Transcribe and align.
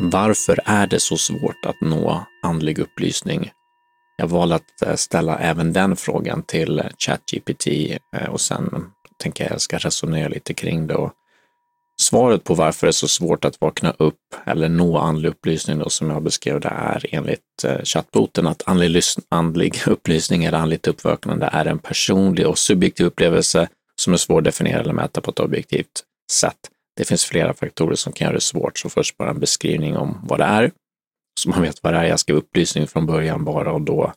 Varför 0.00 0.60
är 0.64 0.86
det 0.86 1.00
så 1.00 1.16
svårt 1.16 1.66
att 1.66 1.80
nå 1.80 2.26
andlig 2.42 2.78
upplysning? 2.78 3.50
Jag 4.16 4.26
valde 4.26 4.54
att 4.54 4.82
eh, 4.86 4.94
ställa 4.94 5.38
även 5.38 5.72
den 5.72 5.96
frågan 5.96 6.42
till 6.42 6.82
ChatGPT 6.98 7.66
eh, 8.16 8.28
och 8.28 8.40
sen 8.40 8.84
tänker 9.16 9.44
jag 9.44 9.48
att 9.48 9.54
jag 9.54 9.60
ska 9.60 9.78
resonera 9.78 10.28
lite 10.28 10.54
kring 10.54 10.86
det. 10.86 10.94
Och 10.94 11.12
svaret 12.00 12.44
på 12.44 12.54
varför 12.54 12.86
det 12.86 12.90
är 12.90 12.92
så 12.92 13.08
svårt 13.08 13.44
att 13.44 13.60
vakna 13.60 13.94
upp 13.98 14.34
eller 14.46 14.68
nå 14.68 14.98
andlig 14.98 15.28
upplysning 15.28 15.78
då, 15.78 15.90
som 15.90 16.10
jag 16.10 16.22
beskrev 16.22 16.60
det 16.60 16.68
är 16.68 17.06
enligt 17.10 17.64
eh, 17.64 17.82
chattboten 17.84 18.46
att 18.46 18.62
andlig, 18.66 19.02
andlig 19.28 19.82
upplysning 19.86 20.44
eller 20.44 20.58
andligt 20.58 20.86
uppvaknande 20.86 21.50
är 21.52 21.66
en 21.66 21.78
personlig 21.78 22.46
och 22.46 22.58
subjektiv 22.58 23.06
upplevelse 23.06 23.68
som 23.96 24.12
är 24.12 24.16
svår 24.16 24.38
att 24.38 24.44
definiera 24.44 24.80
eller 24.80 24.92
mäta 24.92 25.20
på 25.20 25.30
ett 25.30 25.40
objektivt 25.40 26.04
sätt. 26.32 26.70
Det 26.98 27.04
finns 27.04 27.24
flera 27.24 27.54
faktorer 27.54 27.94
som 27.94 28.12
kan 28.12 28.24
göra 28.24 28.34
det 28.34 28.40
svårt, 28.40 28.78
så 28.78 28.88
först 28.88 29.16
bara 29.16 29.30
en 29.30 29.40
beskrivning 29.40 29.96
om 29.96 30.20
vad 30.22 30.38
det 30.40 30.44
är, 30.44 30.70
så 31.40 31.48
man 31.48 31.62
vet 31.62 31.82
vad 31.82 31.92
det 31.92 31.98
är. 31.98 32.04
Jag 32.04 32.20
skrev 32.20 32.36
upplysning 32.36 32.86
från 32.86 33.06
början 33.06 33.44
bara 33.44 33.72
och 33.72 33.80
då 33.80 34.12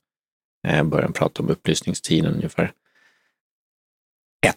eh, 0.68 0.84
började 0.84 1.14
prata 1.14 1.44
om 1.44 1.50
upplysningstiden 1.50 2.34
ungefär. 2.34 2.72
1. 4.48 4.56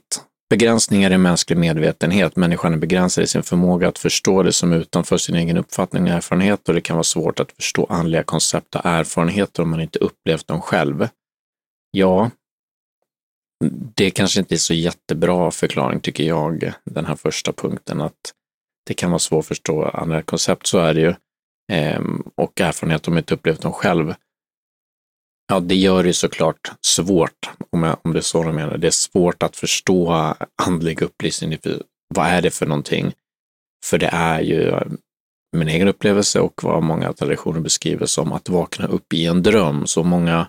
Begränsningar 0.51 1.13
i 1.13 1.19
mänsklig 1.19 1.59
medvetenhet. 1.59 2.37
Människan 2.37 2.73
är 2.73 2.77
begränsad 2.77 3.25
i 3.25 3.27
sin 3.27 3.43
förmåga 3.43 3.89
att 3.89 3.99
förstå 3.99 4.43
det 4.43 4.53
som 4.53 4.73
utanför 4.73 5.17
sin 5.17 5.35
egen 5.35 5.57
uppfattning 5.57 6.03
och 6.03 6.11
erfarenhet 6.11 6.69
och 6.69 6.75
det 6.75 6.81
kan 6.81 6.97
vara 6.97 7.05
svårt 7.05 7.41
att 7.41 7.53
förstå 7.53 7.87
andliga 7.91 8.23
koncept 8.23 8.75
och 8.75 8.87
erfarenheter 8.87 9.63
om 9.63 9.71
man 9.71 9.81
inte 9.81 9.99
upplevt 9.99 10.47
dem 10.47 10.61
själv. 10.61 11.09
Ja, 11.91 12.31
det 13.95 14.11
kanske 14.11 14.41
inte 14.41 14.55
är 14.55 14.59
så 14.59 14.75
jättebra 14.75 15.51
förklaring 15.51 16.01
tycker 16.01 16.25
jag, 16.25 16.73
den 16.85 17.07
här 17.07 17.17
första 17.17 17.53
punkten, 17.53 18.01
att 18.01 18.33
det 18.87 18.95
kan 18.95 19.11
vara 19.11 19.19
svårt 19.19 19.41
att 19.45 19.47
förstå 19.47 19.85
andra 19.85 20.23
koncept, 20.23 20.67
så 20.67 20.79
är 20.79 20.95
det 20.95 21.01
ju. 21.01 21.15
Ehm, 21.73 22.23
och 22.35 22.61
erfarenhet 22.61 23.09
om 23.09 23.19
inte 23.19 23.35
upplevt 23.35 23.63
dem 23.63 23.73
själv. 23.73 24.15
Ja, 25.49 25.61
det 25.61 25.75
gör 25.75 26.05
det 26.05 26.13
såklart 26.13 26.73
svårt, 26.81 27.51
om, 27.71 27.83
jag, 27.83 27.97
om 28.03 28.13
det 28.13 28.19
är 28.19 28.23
så 28.23 28.43
de 28.43 28.57
menar. 28.57 28.79
Det 28.79 28.87
är 28.87 28.91
svårt 28.91 29.43
att 29.43 29.57
förstå 29.57 30.35
andlig 30.63 31.03
upplysning. 31.03 31.59
Vad 32.15 32.27
är 32.27 32.43
det 32.43 32.51
för 32.51 32.67
någonting? 32.67 33.13
För 33.85 33.99
det 33.99 34.11
är 34.13 34.41
ju 34.41 34.69
eh, 34.69 34.83
min 35.57 35.69
egen 35.69 35.89
upplevelse 35.89 36.41
och 36.41 36.65
vad 36.65 36.83
många 36.83 37.13
traditioner 37.13 37.61
beskriver 37.61 38.07
som 38.07 38.33
att 38.33 38.49
vakna 38.49 38.87
upp 38.87 39.13
i 39.13 39.27
en 39.27 39.43
dröm. 39.43 39.87
Så 39.87 40.03
många 40.03 40.49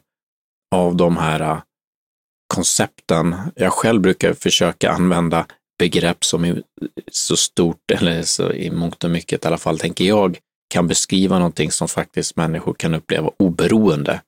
av 0.75 0.95
de 0.95 1.17
här 1.17 1.61
koncepten. 2.47 3.35
Jag 3.55 3.73
själv 3.73 4.01
brukar 4.01 4.33
försöka 4.33 4.91
använda 4.91 5.45
begrepp 5.79 6.23
som 6.23 6.45
är 6.45 6.63
så 7.11 7.37
stort, 7.37 7.91
eller 7.91 8.21
så 8.21 8.51
i 8.51 8.71
mångt 8.71 9.03
och 9.03 9.11
mycket 9.11 9.45
i 9.45 9.47
alla 9.47 9.57
fall, 9.57 9.79
tänker 9.79 10.05
jag, 10.05 10.37
kan 10.69 10.87
beskriva 10.87 11.37
någonting 11.37 11.71
som 11.71 11.87
faktiskt 11.87 12.35
människor 12.35 12.73
kan 12.73 12.93
uppleva 12.93 13.31
oberoende 13.39 14.21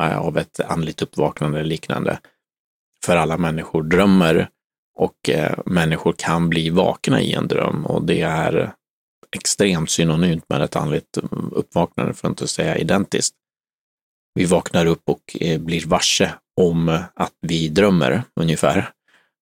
eh, 0.00 0.18
av 0.18 0.38
ett 0.38 0.60
andligt 0.60 1.02
uppvaknande 1.02 1.58
eller 1.58 1.68
liknande. 1.68 2.18
För 3.04 3.16
alla 3.16 3.36
människor 3.36 3.82
drömmer 3.82 4.48
och 4.98 5.30
eh, 5.30 5.58
människor 5.66 6.14
kan 6.18 6.48
bli 6.48 6.70
vakna 6.70 7.20
i 7.20 7.32
en 7.32 7.48
dröm 7.48 7.86
och 7.86 8.02
det 8.04 8.20
är 8.20 8.72
extremt 9.36 9.90
synonymt 9.90 10.48
med 10.48 10.62
ett 10.62 10.76
andligt 10.76 11.18
uppvaknande, 11.52 12.14
för 12.14 12.28
att 12.28 12.32
inte 12.32 12.48
säga 12.48 12.76
identiskt. 12.76 13.34
Vi 14.34 14.44
vaknar 14.44 14.86
upp 14.86 15.02
och 15.08 15.36
eh, 15.40 15.60
blir 15.60 15.86
varse 15.86 16.34
om 16.60 17.02
att 17.14 17.34
vi 17.40 17.68
drömmer 17.68 18.22
ungefär. 18.36 18.90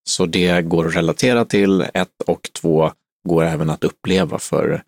Så 0.08 0.26
det 0.26 0.62
går 0.62 0.86
att 0.86 0.96
relatera 0.96 1.44
till 1.44 1.80
ett 1.94 2.22
och 2.26 2.50
två 2.52 2.92
går 3.28 3.44
även 3.44 3.70
att 3.70 3.84
uppleva 3.84 4.38
för 4.38 4.82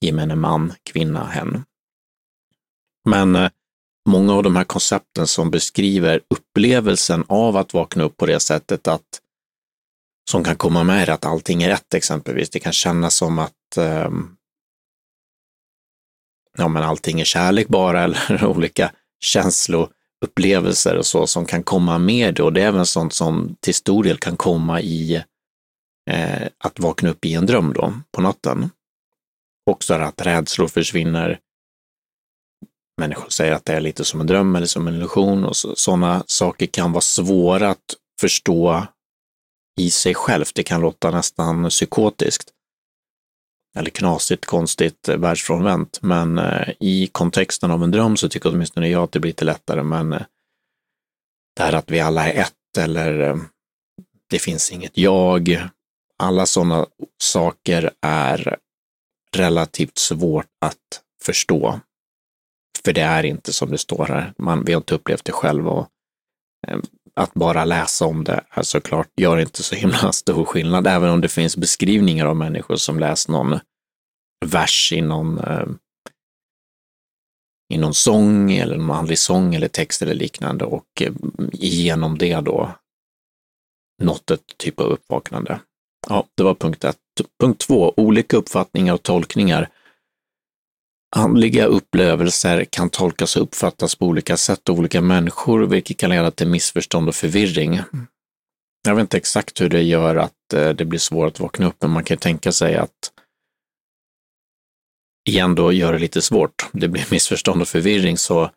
gemene 0.00 0.34
man, 0.34 0.72
kvinna, 0.82 1.26
hen. 1.26 1.64
Men 3.04 3.36
eh, 3.36 3.50
många 4.08 4.34
av 4.34 4.42
de 4.42 4.56
här 4.56 4.64
koncepten 4.64 5.26
som 5.26 5.50
beskriver 5.50 6.20
upplevelsen 6.30 7.24
av 7.28 7.56
att 7.56 7.74
vakna 7.74 8.04
upp 8.04 8.16
på 8.16 8.26
det 8.26 8.40
sättet 8.40 8.88
att 8.88 9.20
som 10.30 10.44
kan 10.44 10.56
komma 10.56 10.84
med 10.84 11.08
att 11.08 11.26
allting 11.26 11.62
är 11.62 11.68
rätt 11.68 11.94
exempelvis. 11.94 12.50
Det 12.50 12.60
kan 12.60 12.72
kännas 12.72 13.14
som 13.14 13.38
att 13.38 13.76
eh, 13.76 14.10
ja, 16.58 16.68
men 16.68 16.82
allting 16.82 17.20
är 17.20 17.24
kärlek 17.24 17.68
bara 17.68 18.02
eller 18.04 18.44
olika 18.44 18.92
känslor 19.20 19.88
upplevelser 20.22 20.96
och 20.96 21.06
så 21.06 21.26
som 21.26 21.46
kan 21.46 21.62
komma 21.62 21.98
med 21.98 22.40
och 22.40 22.52
det 22.52 22.62
är 22.62 22.66
även 22.66 22.86
sånt 22.86 23.14
som 23.14 23.56
till 23.60 23.74
stor 23.74 24.04
del 24.04 24.18
kan 24.18 24.36
komma 24.36 24.80
i 24.80 25.14
eh, 26.10 26.42
att 26.58 26.80
vakna 26.80 27.10
upp 27.10 27.24
i 27.24 27.34
en 27.34 27.46
dröm 27.46 27.72
då 27.72 27.92
på 28.12 28.20
natten. 28.20 28.70
Också 29.70 29.94
att 29.94 30.26
rädslor 30.26 30.68
försvinner. 30.68 31.38
Människor 32.98 33.28
säger 33.28 33.52
att 33.52 33.64
det 33.64 33.72
är 33.72 33.80
lite 33.80 34.04
som 34.04 34.20
en 34.20 34.26
dröm 34.26 34.56
eller 34.56 34.66
som 34.66 34.88
en 34.88 34.94
illusion 34.94 35.44
och 35.44 35.56
sådana 35.56 36.24
saker 36.26 36.66
kan 36.66 36.92
vara 36.92 37.00
svåra 37.00 37.70
att 37.70 37.94
förstå 38.20 38.86
i 39.80 39.90
sig 39.90 40.14
självt. 40.14 40.52
Det 40.54 40.62
kan 40.62 40.80
låta 40.80 41.10
nästan 41.10 41.68
psykotiskt 41.68 42.50
eller 43.76 43.90
knasigt, 43.90 44.46
konstigt, 44.46 45.08
eh, 45.08 45.16
världsfrånvänt. 45.16 45.98
Men 46.02 46.38
eh, 46.38 46.68
i 46.80 47.08
kontexten 47.12 47.70
av 47.70 47.82
en 47.82 47.90
dröm 47.90 48.16
så 48.16 48.28
tycker 48.28 48.50
åtminstone 48.50 48.88
jag 48.88 49.02
att 49.02 49.12
det 49.12 49.20
blir 49.20 49.30
lite 49.30 49.44
lättare. 49.44 49.82
Men 49.82 50.12
eh, 50.12 50.22
det 51.56 51.62
här 51.62 51.72
att 51.72 51.90
vi 51.90 52.00
alla 52.00 52.28
är 52.28 52.40
ett 52.40 52.78
eller 52.78 53.20
eh, 53.20 53.36
det 54.30 54.38
finns 54.38 54.72
inget 54.72 54.98
jag. 54.98 55.68
Alla 56.16 56.46
sådana 56.46 56.86
saker 57.22 57.90
är 58.00 58.58
relativt 59.36 59.98
svårt 59.98 60.46
att 60.60 61.02
förstå. 61.22 61.80
För 62.84 62.92
det 62.92 63.00
är 63.00 63.24
inte 63.24 63.52
som 63.52 63.70
det 63.70 63.78
står 63.78 64.06
här. 64.06 64.32
Man, 64.38 64.64
vi 64.64 64.72
har 64.72 64.80
inte 64.80 64.94
upplevt 64.94 65.24
det 65.24 65.32
själv 65.32 65.68
och 65.68 65.88
eh, 66.68 66.78
att 67.20 67.34
bara 67.34 67.64
läsa 67.64 68.06
om 68.06 68.24
det 68.24 68.44
är 68.50 68.62
såklart 68.62 69.08
gör 69.16 69.38
inte 69.38 69.62
så 69.62 69.74
himla 69.74 70.12
stor 70.12 70.44
skillnad, 70.44 70.86
även 70.86 71.10
om 71.10 71.20
det 71.20 71.28
finns 71.28 71.56
beskrivningar 71.56 72.26
av 72.26 72.36
människor 72.36 72.76
som 72.76 72.98
läst 72.98 73.28
någon 73.28 73.58
vers 74.46 74.92
i 74.92 75.00
någon, 75.00 75.38
eh, 75.38 75.66
i 77.74 77.78
någon 77.78 77.94
sång 77.94 78.52
eller 78.52 78.76
någon 78.76 78.96
andlig 78.96 79.18
sång 79.18 79.54
eller 79.54 79.68
text 79.68 80.02
eller 80.02 80.14
liknande 80.14 80.64
och 80.64 81.02
eh, 81.02 81.12
genom 81.52 82.18
det 82.18 82.40
då 82.40 82.74
nått 84.02 84.30
ett 84.30 84.56
typ 84.56 84.80
av 84.80 84.86
uppvaknande. 84.86 85.60
Ja, 86.08 86.26
det 86.34 86.42
var 86.42 86.54
punkt 86.54 86.84
ett. 86.84 86.98
Punkt 87.40 87.60
två, 87.66 87.94
olika 87.96 88.36
uppfattningar 88.36 88.94
och 88.94 89.02
tolkningar 89.02 89.68
Andliga 91.16 91.66
upplevelser 91.66 92.64
kan 92.64 92.90
tolkas 92.90 93.36
och 93.36 93.42
uppfattas 93.42 93.94
på 93.94 94.06
olika 94.06 94.36
sätt 94.36 94.68
av 94.68 94.78
olika 94.78 95.00
människor, 95.00 95.66
vilket 95.66 95.96
kan 95.96 96.10
leda 96.10 96.30
till 96.30 96.48
missförstånd 96.48 97.08
och 97.08 97.14
förvirring. 97.14 97.80
Jag 98.84 98.94
vet 98.94 99.00
inte 99.00 99.16
exakt 99.16 99.60
hur 99.60 99.68
det 99.68 99.82
gör 99.82 100.16
att 100.16 100.52
eh, 100.54 100.68
det 100.68 100.84
blir 100.84 100.98
svårt 100.98 101.32
att 101.32 101.40
vakna 101.40 101.66
upp, 101.66 101.76
men 101.80 101.90
man 101.90 102.04
kan 102.04 102.18
tänka 102.18 102.52
sig 102.52 102.76
att 102.76 103.12
igen 105.28 105.54
då 105.54 105.72
gör 105.72 105.92
det 105.92 105.98
lite 105.98 106.22
svårt. 106.22 106.68
Det 106.72 106.88
blir 106.88 107.06
missförstånd 107.10 107.62
och 107.62 107.68
förvirring, 107.68 108.18
så 108.18 108.50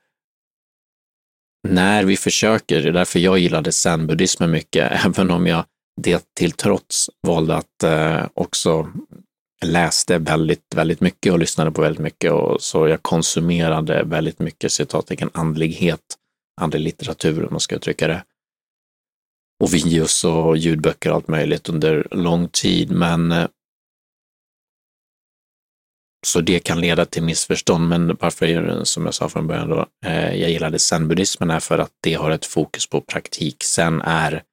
när 1.67 2.03
vi 2.03 2.17
försöker, 2.17 2.81
det 2.81 2.89
är 2.89 2.93
därför 2.93 3.19
jag 3.19 3.39
gillade 3.39 3.71
zen-buddhismen 3.71 4.51
mycket, 4.51 4.91
även 5.05 5.31
om 5.31 5.47
jag 5.47 5.65
det 6.01 6.33
till 6.33 6.51
trots 6.51 7.09
valde 7.27 7.55
att 7.55 7.83
eh, 7.83 8.27
också 8.33 8.91
läste 9.65 10.17
väldigt, 10.17 10.73
väldigt 10.75 11.01
mycket 11.01 11.33
och 11.33 11.39
lyssnade 11.39 11.71
på 11.71 11.81
väldigt 11.81 12.01
mycket 12.01 12.31
och 12.31 12.61
så 12.61 12.87
jag 12.87 13.03
konsumerade 13.03 14.03
väldigt 14.03 14.39
mycket 14.39 14.71
citattecken 14.71 15.29
andlighet, 15.33 16.01
andlig 16.61 16.79
litteratur 16.79 17.45
om 17.45 17.53
man 17.53 17.59
ska 17.59 17.75
uttrycka 17.75 18.07
det. 18.07 18.23
Och 19.63 19.73
videos 19.73 20.23
och 20.23 20.57
ljudböcker 20.57 21.09
och 21.09 21.15
allt 21.15 21.27
möjligt 21.27 21.69
under 21.69 22.07
lång 22.11 22.47
tid, 22.47 22.91
men 22.91 23.31
eh, 23.31 23.47
så 26.25 26.41
det 26.41 26.59
kan 26.59 26.81
leda 26.81 27.05
till 27.05 27.23
missförstånd, 27.23 27.89
men 27.89 28.17
varför, 28.19 28.83
som 28.83 29.05
jag 29.05 29.13
sa 29.13 29.29
från 29.29 29.47
början 29.47 29.69
då, 29.69 29.85
eh, 30.05 30.35
jag 30.35 30.49
gillade 30.49 30.79
zenbuddismen 30.79 31.51
är 31.51 31.59
för 31.59 31.79
att 31.79 31.91
det 32.03 32.13
har 32.13 32.31
ett 32.31 32.45
fokus 32.45 32.87
på 32.87 33.01
praktik. 33.01 33.63
Sen 33.63 34.01
är, 34.01 34.43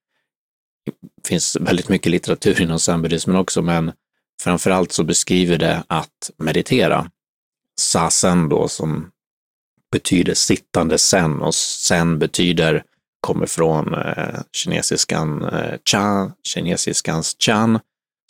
finns 1.28 1.56
väldigt 1.60 1.88
mycket 1.88 2.12
litteratur 2.12 2.60
inom 2.60 2.80
zenbuddismen 2.80 3.36
också, 3.36 3.62
men 3.62 3.92
Framförallt 4.42 4.92
så 4.92 5.04
beskriver 5.04 5.58
det 5.58 5.84
att 5.86 6.30
meditera. 6.36 7.10
Sasen 7.80 8.48
då 8.48 8.68
som 8.68 9.10
betyder 9.92 10.34
sittande 10.34 10.98
sen 10.98 11.42
och 11.42 11.54
sen 11.54 12.18
betyder, 12.18 12.84
kommer 13.20 13.46
från 13.46 13.94
eh, 13.94 14.40
kinesiskan 14.52 15.42
eh, 15.42 15.78
cha, 15.84 16.32
kinesiskans 16.42 17.36
chan, 17.38 17.78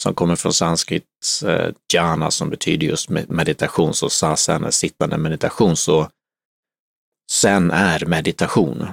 som 0.02 0.14
kommer 0.14 0.36
från 0.36 0.52
sanskrit 0.52 1.04
eh, 1.46 1.68
jhana 1.92 2.30
som 2.30 2.50
betyder 2.50 2.86
just 2.86 3.08
meditation, 3.08 3.94
så 3.94 4.10
sasen 4.10 4.64
är 4.64 4.70
sittande 4.70 5.18
meditation. 5.18 5.76
Så 5.76 6.08
sen 7.30 7.70
är 7.70 8.06
meditation 8.06 8.86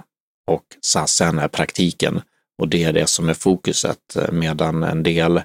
och 0.48 0.64
sasen 0.82 1.40
är 1.40 1.48
praktiken 1.48 2.22
och 2.58 2.68
det 2.68 2.84
är 2.84 2.94
det 2.94 3.08
som 3.08 3.30
är 3.30 3.34
fokuset, 3.34 4.16
eh, 4.16 4.32
medan 4.32 4.84
en 4.84 5.04
del 5.04 5.42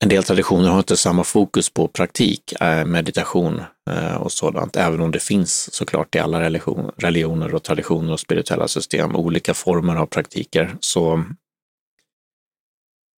en 0.00 0.08
del 0.08 0.24
traditioner 0.24 0.68
har 0.68 0.78
inte 0.78 0.96
samma 0.96 1.24
fokus 1.24 1.70
på 1.70 1.88
praktik, 1.88 2.52
eh, 2.60 2.84
meditation 2.84 3.62
eh, 3.90 4.14
och 4.14 4.32
sådant, 4.32 4.76
även 4.76 5.00
om 5.00 5.10
det 5.10 5.18
finns 5.18 5.74
såklart 5.74 6.14
i 6.14 6.18
alla 6.18 6.40
religion, 6.40 6.90
religioner 6.96 7.54
och 7.54 7.62
traditioner 7.62 8.12
och 8.12 8.20
spirituella 8.20 8.68
system 8.68 9.16
olika 9.16 9.54
former 9.54 9.96
av 9.96 10.06
praktiker. 10.06 10.76
Så 10.80 11.24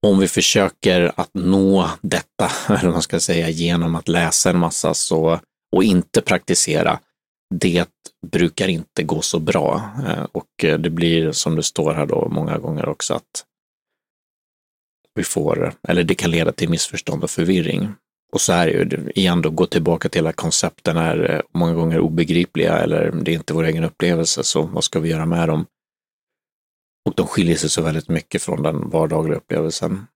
om 0.07 0.19
vi 0.19 0.29
försöker 0.29 1.13
att 1.17 1.31
nå 1.33 1.91
detta, 2.03 2.51
eller 2.69 2.85
vad 2.85 2.93
man 2.93 3.03
ska 3.03 3.21
säga, 3.21 3.49
genom 3.49 3.95
att 3.95 4.09
läsa 4.09 4.51
en 4.51 4.59
massa 4.59 4.95
så, 4.95 5.41
och 5.77 5.85
inte 5.85 6.21
praktisera, 6.21 6.99
det 7.55 7.89
brukar 8.27 8.69
inte 8.69 9.03
gå 9.03 9.23
så 9.23 9.39
bra. 9.39 9.91
Eh, 10.07 10.27
och 10.33 10.47
det 10.59 10.91
blir 10.91 11.33
som 11.33 11.57
det 11.57 11.63
står 11.63 11.95
här 11.95 12.07
då 12.07 12.29
många 12.31 12.59
gånger 12.59 12.89
också 12.89 13.15
att 13.15 13.45
vi 15.15 15.25
får, 15.25 15.73
eller 15.89 16.03
det 16.03 16.15
kan 16.15 16.31
leda 16.31 16.53
till 16.53 16.69
missförstånd 16.69 17.25
och 17.25 17.31
förvirring. 17.31 17.95
Och 18.33 18.41
så 18.41 18.53
är 18.53 18.67
det 18.67 18.73
ju, 18.73 19.11
igen 19.15 19.43
då, 19.43 19.51
gå 19.51 19.67
tillbaka 19.67 20.09
till 20.09 20.27
att 20.27 20.37
koncepten 20.37 20.97
är 20.97 21.31
eh, 21.31 21.41
många 21.55 21.75
gånger 21.75 22.01
obegripliga 22.01 22.79
eller 22.79 23.11
det 23.11 23.31
är 23.31 23.35
inte 23.35 23.55
vår 23.55 23.65
egen 23.65 23.85
upplevelse, 23.85 24.45
så 24.45 24.63
vad 24.63 24.85
ska 24.85 25.01
vi 25.01 25.09
göra 25.09 25.27
med 25.27 25.49
dem? 25.49 25.67
Och 27.05 27.15
de 27.15 27.27
skiljer 27.27 27.57
sig 27.57 27.71
så 27.71 27.83
väldigt 27.83 28.09
mycket 28.09 28.43
från 28.43 28.63
den 28.63 28.91
vardagliga 28.91 29.37
upplevelsen. 29.37 30.07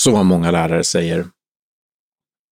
Så 0.00 0.10
vad 0.10 0.26
många 0.26 0.50
lärare 0.50 0.84
säger 0.84 1.26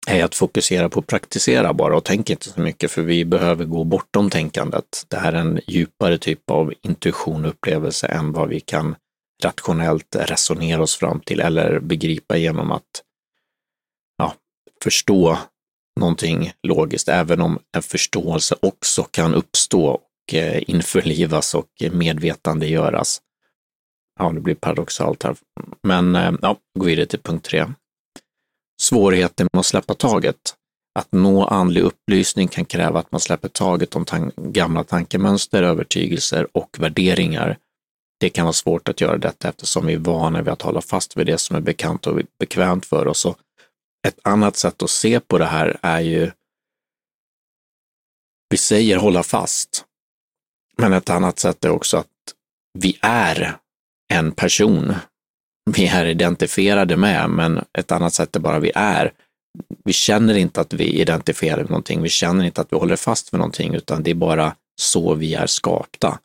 är 0.06 0.24
att 0.24 0.34
fokusera 0.34 0.88
på 0.88 1.00
att 1.00 1.06
praktisera 1.06 1.72
bara 1.72 1.96
och 1.96 2.04
tänk 2.04 2.30
inte 2.30 2.48
så 2.48 2.60
mycket 2.60 2.90
för 2.90 3.02
vi 3.02 3.24
behöver 3.24 3.64
gå 3.64 3.84
bortom 3.84 4.30
tänkandet. 4.30 5.06
Det 5.08 5.16
här 5.16 5.32
är 5.32 5.40
en 5.40 5.60
djupare 5.66 6.18
typ 6.18 6.50
av 6.50 6.72
intuition 6.82 7.44
och 7.44 7.50
upplevelse 7.50 8.06
än 8.06 8.32
vad 8.32 8.48
vi 8.48 8.60
kan 8.60 8.96
rationellt 9.42 10.16
resonera 10.16 10.82
oss 10.82 10.96
fram 10.96 11.20
till 11.20 11.40
eller 11.40 11.80
begripa 11.80 12.36
genom 12.36 12.72
att 12.72 13.02
ja, 14.18 14.34
förstå 14.82 15.38
någonting 16.00 16.52
logiskt, 16.62 17.08
även 17.08 17.40
om 17.40 17.58
en 17.76 17.82
förståelse 17.82 18.56
också 18.62 19.02
kan 19.02 19.34
uppstå 19.34 19.86
och 19.86 20.34
eh, 20.34 20.62
införlivas 20.66 21.54
och 21.54 21.68
medvetandegöras. 21.92 23.20
Ja, 24.18 24.32
det 24.32 24.40
blir 24.40 24.54
paradoxalt 24.54 25.22
här. 25.22 25.36
Men 25.82 26.16
eh, 26.16 26.32
ja, 26.42 26.56
gå 26.78 26.84
vidare 26.84 27.06
till 27.06 27.20
punkt 27.20 27.44
tre. 27.44 27.66
Svårigheten 28.80 29.48
med 29.52 29.60
att 29.60 29.66
släppa 29.66 29.94
taget. 29.94 30.54
Att 30.98 31.12
nå 31.12 31.44
andlig 31.44 31.80
upplysning 31.80 32.48
kan 32.48 32.64
kräva 32.64 33.00
att 33.00 33.12
man 33.12 33.20
släpper 33.20 33.48
taget 33.48 33.96
om 33.96 34.04
tan 34.04 34.32
gamla 34.36 34.84
tankemönster, 34.84 35.62
övertygelser 35.62 36.46
och 36.52 36.76
värderingar 36.78 37.58
det 38.24 38.30
kan 38.30 38.44
vara 38.44 38.52
svårt 38.52 38.88
att 38.88 39.00
göra 39.00 39.18
detta 39.18 39.48
eftersom 39.48 39.86
vi 39.86 39.92
är 39.92 39.98
vana 39.98 40.42
vid 40.42 40.52
att 40.52 40.62
hålla 40.62 40.80
fast 40.80 41.16
vid 41.16 41.26
det 41.26 41.38
som 41.38 41.56
är 41.56 41.60
bekant 41.60 42.06
och 42.06 42.20
bekvämt 42.38 42.86
för 42.86 43.06
oss. 43.06 43.24
Och 43.24 43.38
ett 44.06 44.18
annat 44.22 44.56
sätt 44.56 44.82
att 44.82 44.90
se 44.90 45.20
på 45.20 45.38
det 45.38 45.44
här 45.44 45.78
är 45.82 46.00
ju, 46.00 46.30
vi 48.50 48.56
säger 48.56 48.96
hålla 48.96 49.22
fast, 49.22 49.84
men 50.76 50.92
ett 50.92 51.10
annat 51.10 51.38
sätt 51.38 51.64
är 51.64 51.70
också 51.70 51.96
att 51.96 52.06
vi 52.78 52.98
är 53.02 53.56
en 54.12 54.32
person. 54.32 54.94
Vi 55.70 55.86
är 55.86 56.06
identifierade 56.06 56.96
med, 56.96 57.30
men 57.30 57.64
ett 57.78 57.92
annat 57.92 58.14
sätt 58.14 58.36
är 58.36 58.40
bara 58.40 58.58
vi 58.58 58.72
är. 58.74 59.12
Vi 59.84 59.92
känner 59.92 60.34
inte 60.34 60.60
att 60.60 60.72
vi 60.72 61.00
identifierar 61.00 61.60
med 61.60 61.70
någonting, 61.70 62.02
vi 62.02 62.08
känner 62.08 62.44
inte 62.44 62.60
att 62.60 62.72
vi 62.72 62.76
håller 62.76 62.96
fast 62.96 63.34
vid 63.34 63.38
någonting, 63.38 63.74
utan 63.74 64.02
det 64.02 64.10
är 64.10 64.14
bara 64.14 64.56
så 64.80 65.14
vi 65.14 65.34
är 65.34 65.46
skapta. 65.46 66.18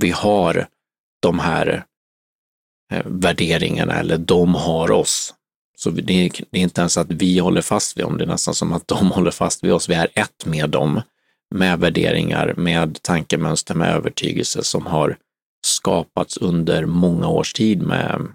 Vi 0.00 0.10
har 0.10 0.68
de 1.26 1.38
här 1.38 1.84
eh, 2.92 3.02
värderingarna 3.04 3.94
eller 3.94 4.18
de 4.18 4.54
har 4.54 4.90
oss. 4.90 5.34
Så 5.76 5.90
det 5.90 6.12
är, 6.12 6.30
det 6.50 6.58
är 6.58 6.62
inte 6.62 6.80
ens 6.80 6.96
att 6.96 7.10
vi 7.10 7.38
håller 7.38 7.62
fast 7.62 7.98
vid 7.98 8.04
dem, 8.04 8.18
det 8.18 8.24
är 8.24 8.28
nästan 8.28 8.54
som 8.54 8.72
att 8.72 8.88
de 8.88 9.10
håller 9.16 9.30
fast 9.30 9.64
vid 9.64 9.72
oss. 9.72 9.88
Vi 9.88 9.94
är 9.94 10.08
ett 10.14 10.46
med 10.46 10.70
dem, 10.70 11.00
med 11.54 11.78
värderingar, 11.78 12.54
med 12.56 13.02
tankemönster, 13.02 13.74
med 13.74 13.94
övertygelse 13.94 14.64
som 14.64 14.86
har 14.86 15.16
skapats 15.66 16.36
under 16.36 16.86
många 16.86 17.28
års 17.28 17.52
tid 17.52 17.82
med 17.82 18.28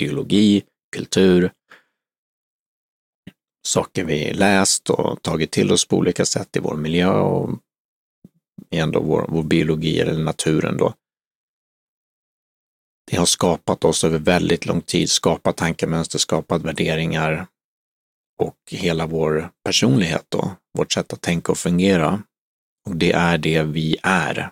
biologi, 0.00 0.62
kultur, 0.96 1.50
saker 3.66 4.04
vi 4.04 4.32
läst 4.32 4.90
och 4.90 5.22
tagit 5.22 5.50
till 5.50 5.72
oss 5.72 5.88
på 5.88 5.96
olika 5.96 6.24
sätt 6.24 6.56
i 6.56 6.60
vår 6.60 6.76
miljö 6.76 7.10
och 7.10 7.50
igen 8.70 8.92
då 8.92 9.00
vår, 9.00 9.26
vår 9.28 9.42
biologi 9.42 10.00
eller 10.00 10.24
naturen 10.24 10.76
då. 10.76 10.94
Det 13.10 13.16
har 13.16 13.26
skapat 13.26 13.84
oss 13.84 14.04
över 14.04 14.18
väldigt 14.18 14.66
lång 14.66 14.80
tid, 14.80 15.10
skapat 15.10 15.56
tankemönster, 15.56 16.18
skapat 16.18 16.62
värderingar 16.62 17.46
och 18.38 18.56
hela 18.70 19.06
vår 19.06 19.50
personlighet 19.64 20.24
då, 20.28 20.52
vårt 20.78 20.92
sätt 20.92 21.12
att 21.12 21.20
tänka 21.20 21.52
och 21.52 21.58
fungera. 21.58 22.22
Och 22.86 22.96
det 22.96 23.12
är 23.12 23.38
det 23.38 23.62
vi 23.62 23.96
är. 24.02 24.50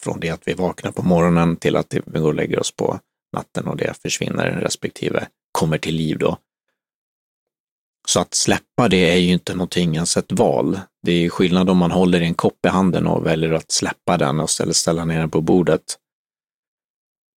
Från 0.00 0.20
det 0.20 0.30
att 0.30 0.48
vi 0.48 0.54
vaknar 0.54 0.92
på 0.92 1.02
morgonen 1.02 1.56
till 1.56 1.76
att 1.76 1.94
vi 1.94 2.20
går 2.20 2.28
och 2.28 2.34
lägger 2.34 2.60
oss 2.60 2.72
på 2.72 3.00
natten 3.32 3.68
och 3.68 3.76
det 3.76 4.02
försvinner 4.02 4.50
respektive 4.50 5.26
kommer 5.52 5.78
till 5.78 5.94
liv 5.94 6.18
då. 6.18 6.36
Så 8.08 8.20
att 8.20 8.34
släppa 8.34 8.88
det 8.88 9.10
är 9.10 9.16
ju 9.16 9.32
inte 9.32 9.54
någonting, 9.54 9.94
ens 9.94 10.16
ett 10.16 10.32
val. 10.32 10.80
Det 11.02 11.12
är 11.12 11.28
skillnad 11.28 11.70
om 11.70 11.78
man 11.78 11.90
håller 11.90 12.20
i 12.20 12.26
en 12.26 12.34
kopp 12.34 12.66
i 12.66 12.68
handen 12.68 13.06
och 13.06 13.26
väljer 13.26 13.52
att 13.52 13.70
släppa 13.70 14.18
den 14.18 14.40
och 14.40 14.50
ställa 14.50 15.04
ner 15.04 15.18
den 15.18 15.30
på 15.30 15.40
bordet 15.40 15.96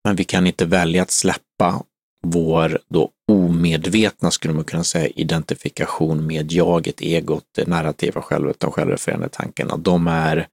men 0.04 0.16
vi 0.16 0.24
kan 0.24 0.46
inte 0.46 0.66
välja 0.66 1.02
att 1.02 1.10
släppa 1.10 1.82
vår 2.26 2.78
då 2.88 3.10
omedvetna, 3.32 4.30
skulle 4.30 4.54
man 4.54 4.64
kunna 4.64 4.84
säga, 4.84 5.06
identifikation 5.06 6.26
med 6.26 6.52
jaget, 6.52 7.00
egot, 7.00 7.44
det 7.54 7.68
narrativa 7.68 8.22
självet, 8.22 8.60
de 8.60 8.70
självrefererande 8.70 9.28
tankarna. 9.28 9.76
De 9.76 10.06
är 10.06 10.48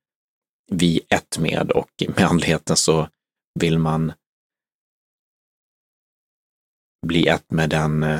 vi 0.71 1.01
ett 1.09 1.39
med 1.39 1.71
och 1.71 1.89
med 2.07 2.25
andligheten 2.25 2.75
så 2.75 3.07
vill 3.59 3.79
man 3.79 4.13
bli 7.07 7.27
ett 7.27 7.51
med 7.51 7.69
den 7.69 8.03
eh, 8.03 8.19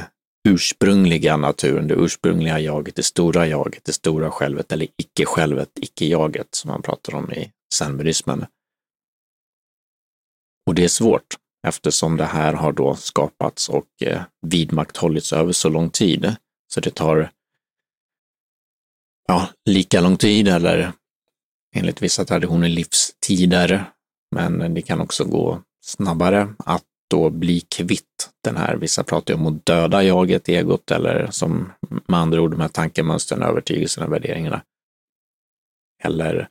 ursprungliga 0.49 1.37
naturen, 1.37 1.87
det 1.87 1.95
ursprungliga 1.95 2.59
jaget, 2.59 2.95
det 2.95 3.03
stora 3.03 3.47
jaget, 3.47 3.85
det 3.85 3.93
stora 3.93 4.31
självet 4.31 4.71
eller 4.71 4.87
icke-självet, 4.97 5.69
icke-jaget 5.75 6.55
som 6.55 6.71
man 6.71 6.81
pratar 6.81 7.15
om 7.15 7.31
i 7.31 7.51
zenbuddismen. 7.73 8.45
Och 10.69 10.75
det 10.75 10.83
är 10.83 10.87
svårt 10.87 11.35
eftersom 11.67 12.17
det 12.17 12.25
här 12.25 12.53
har 12.53 12.71
då 12.71 12.95
skapats 12.95 13.69
och 13.69 13.87
eh, 14.01 14.21
vidmakthållits 14.47 15.33
över 15.33 15.51
så 15.51 15.69
lång 15.69 15.89
tid. 15.89 16.35
Så 16.73 16.79
det 16.79 16.95
tar 16.95 17.31
ja, 19.27 19.49
lika 19.65 20.01
lång 20.01 20.17
tid 20.17 20.47
eller 20.47 20.91
enligt 21.75 22.01
vissa 22.01 22.25
traditioner 22.25 22.69
livstider. 22.69 23.85
Men 24.35 24.73
det 24.73 24.81
kan 24.81 25.01
också 25.01 25.23
gå 25.23 25.61
snabbare 25.85 26.53
att 26.57 26.85
då 27.09 27.29
bli 27.29 27.59
kvitt 27.59 28.29
den 28.43 28.57
här, 28.57 28.75
vissa 28.75 29.03
pratar 29.03 29.33
ju 29.33 29.39
om 29.39 29.47
att 29.47 29.65
döda 29.65 30.03
jaget, 30.03 30.49
egot 30.49 30.91
eller 30.91 31.27
som 31.31 31.71
med 32.07 32.19
andra 32.19 32.41
ord 32.41 32.51
de 32.51 32.61
här 32.61 32.67
tankemönstren, 32.67 33.43
övertygelserna, 33.43 34.07
värderingarna. 34.07 34.61
Eller 36.03 36.47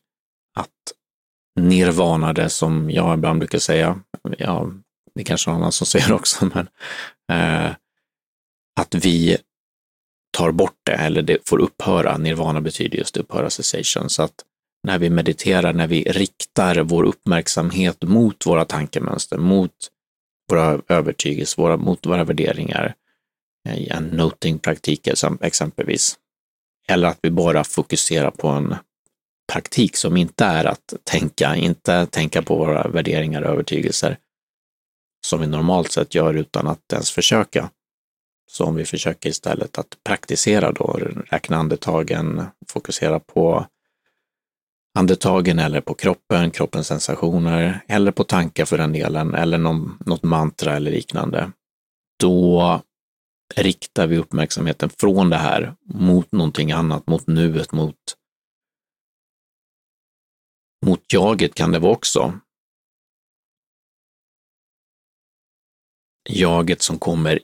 att 0.54 0.97
nirvana 1.58 2.32
det 2.32 2.48
som 2.50 2.90
jag 2.90 3.14
ibland 3.14 3.38
brukar 3.38 3.58
säga, 3.58 4.00
ja, 4.38 4.70
det 5.14 5.24
kanske 5.24 5.50
någon 5.50 5.60
annan 5.60 5.72
som 5.72 5.86
säger 5.86 6.12
också, 6.20 6.50
men 6.54 6.68
eh, 7.32 7.70
att 8.80 8.94
vi 8.94 9.38
tar 10.36 10.52
bort 10.52 10.78
det 10.82 10.92
eller 10.92 11.22
det 11.22 11.48
får 11.48 11.58
upphöra. 11.58 12.18
Nirvana 12.18 12.60
betyder 12.60 12.98
just 12.98 13.16
upphöra 13.16 13.50
cessation. 13.50 14.10
Så 14.10 14.22
att 14.22 14.44
när 14.82 14.98
vi 14.98 15.10
mediterar, 15.10 15.72
när 15.72 15.86
vi 15.86 16.02
riktar 16.04 16.80
vår 16.80 17.04
uppmärksamhet 17.04 18.02
mot 18.02 18.46
våra 18.46 18.64
tankemönster, 18.64 19.38
mot 19.38 19.72
våra 20.50 20.80
övertygelser, 20.88 21.62
våra, 21.62 21.76
mot 21.76 22.06
våra 22.06 22.24
värderingar, 22.24 22.94
i 23.74 23.88
en 23.88 24.04
noting-praktik 24.04 25.08
exempelvis, 25.40 26.16
eller 26.88 27.08
att 27.08 27.18
vi 27.22 27.30
bara 27.30 27.64
fokuserar 27.64 28.30
på 28.30 28.48
en 28.48 28.74
praktik 29.52 29.96
som 29.96 30.16
inte 30.16 30.44
är 30.44 30.64
att 30.64 30.94
tänka, 31.04 31.56
inte 31.56 32.06
tänka 32.06 32.42
på 32.42 32.56
våra 32.56 32.88
värderingar 32.88 33.42
och 33.42 33.50
övertygelser 33.50 34.18
som 35.26 35.40
vi 35.40 35.46
normalt 35.46 35.92
sett 35.92 36.14
gör 36.14 36.34
utan 36.34 36.66
att 36.66 36.92
ens 36.92 37.10
försöka. 37.10 37.70
Så 38.50 38.64
om 38.64 38.74
vi 38.74 38.84
försöker 38.84 39.28
istället 39.30 39.78
att 39.78 39.96
praktisera 40.04 40.72
då, 40.72 40.98
räkna 41.30 41.56
andetagen, 41.56 42.44
fokusera 42.68 43.20
på 43.20 43.66
andetagen 44.98 45.58
eller 45.58 45.80
på 45.80 45.94
kroppen, 45.94 46.50
kroppens 46.50 46.86
sensationer 46.86 47.80
eller 47.88 48.12
på 48.12 48.24
tankar 48.24 48.64
för 48.64 48.78
den 48.78 48.92
delen 48.92 49.34
eller 49.34 49.58
någon, 49.58 49.98
något 50.06 50.22
mantra 50.22 50.76
eller 50.76 50.90
liknande. 50.90 51.52
Då 52.20 52.80
riktar 53.56 54.06
vi 54.06 54.18
uppmärksamheten 54.18 54.90
från 55.00 55.30
det 55.30 55.36
här 55.36 55.74
mot 55.84 56.32
någonting 56.32 56.72
annat, 56.72 57.06
mot 57.06 57.26
nuet, 57.26 57.72
mot 57.72 57.96
mot 60.86 61.12
jaget 61.12 61.54
kan 61.54 61.72
det 61.72 61.78
vara 61.78 61.92
också. 61.92 62.38
Jaget 66.28 66.82
som 66.82 66.98
kommer 66.98 67.38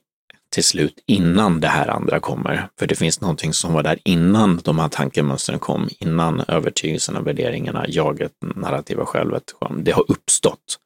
till 0.54 0.64
slut 0.64 1.02
innan 1.06 1.60
det 1.60 1.68
här 1.68 1.88
andra 1.88 2.20
kommer. 2.20 2.68
För 2.78 2.86
det 2.86 2.94
finns 2.94 3.20
någonting 3.20 3.52
som 3.52 3.72
var 3.72 3.82
där 3.82 3.98
innan 4.04 4.60
de 4.64 4.78
här 4.78 4.88
tankemönstren 4.88 5.58
kom, 5.58 5.88
innan 5.98 6.40
övertygelserna, 6.48 7.20
värderingarna, 7.20 7.84
jaget, 7.88 8.32
narrativa 8.40 9.06
självet 9.06 9.54
kom. 9.58 9.84
Det 9.84 9.92
har 9.92 10.10
uppstått. 10.10 10.78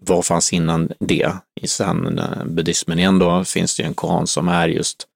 Vad 0.00 0.24
fanns 0.26 0.52
innan 0.52 0.92
det? 0.98 1.32
I 1.60 1.66
sen 1.66 2.18
eh, 2.18 2.44
buddhismen 2.44 2.98
igen 2.98 3.18
då 3.18 3.44
finns 3.44 3.76
det 3.76 3.82
ju 3.82 3.86
en 3.86 3.94
koan 3.94 4.26
som 4.26 4.48
är 4.48 4.68
just 4.68 5.06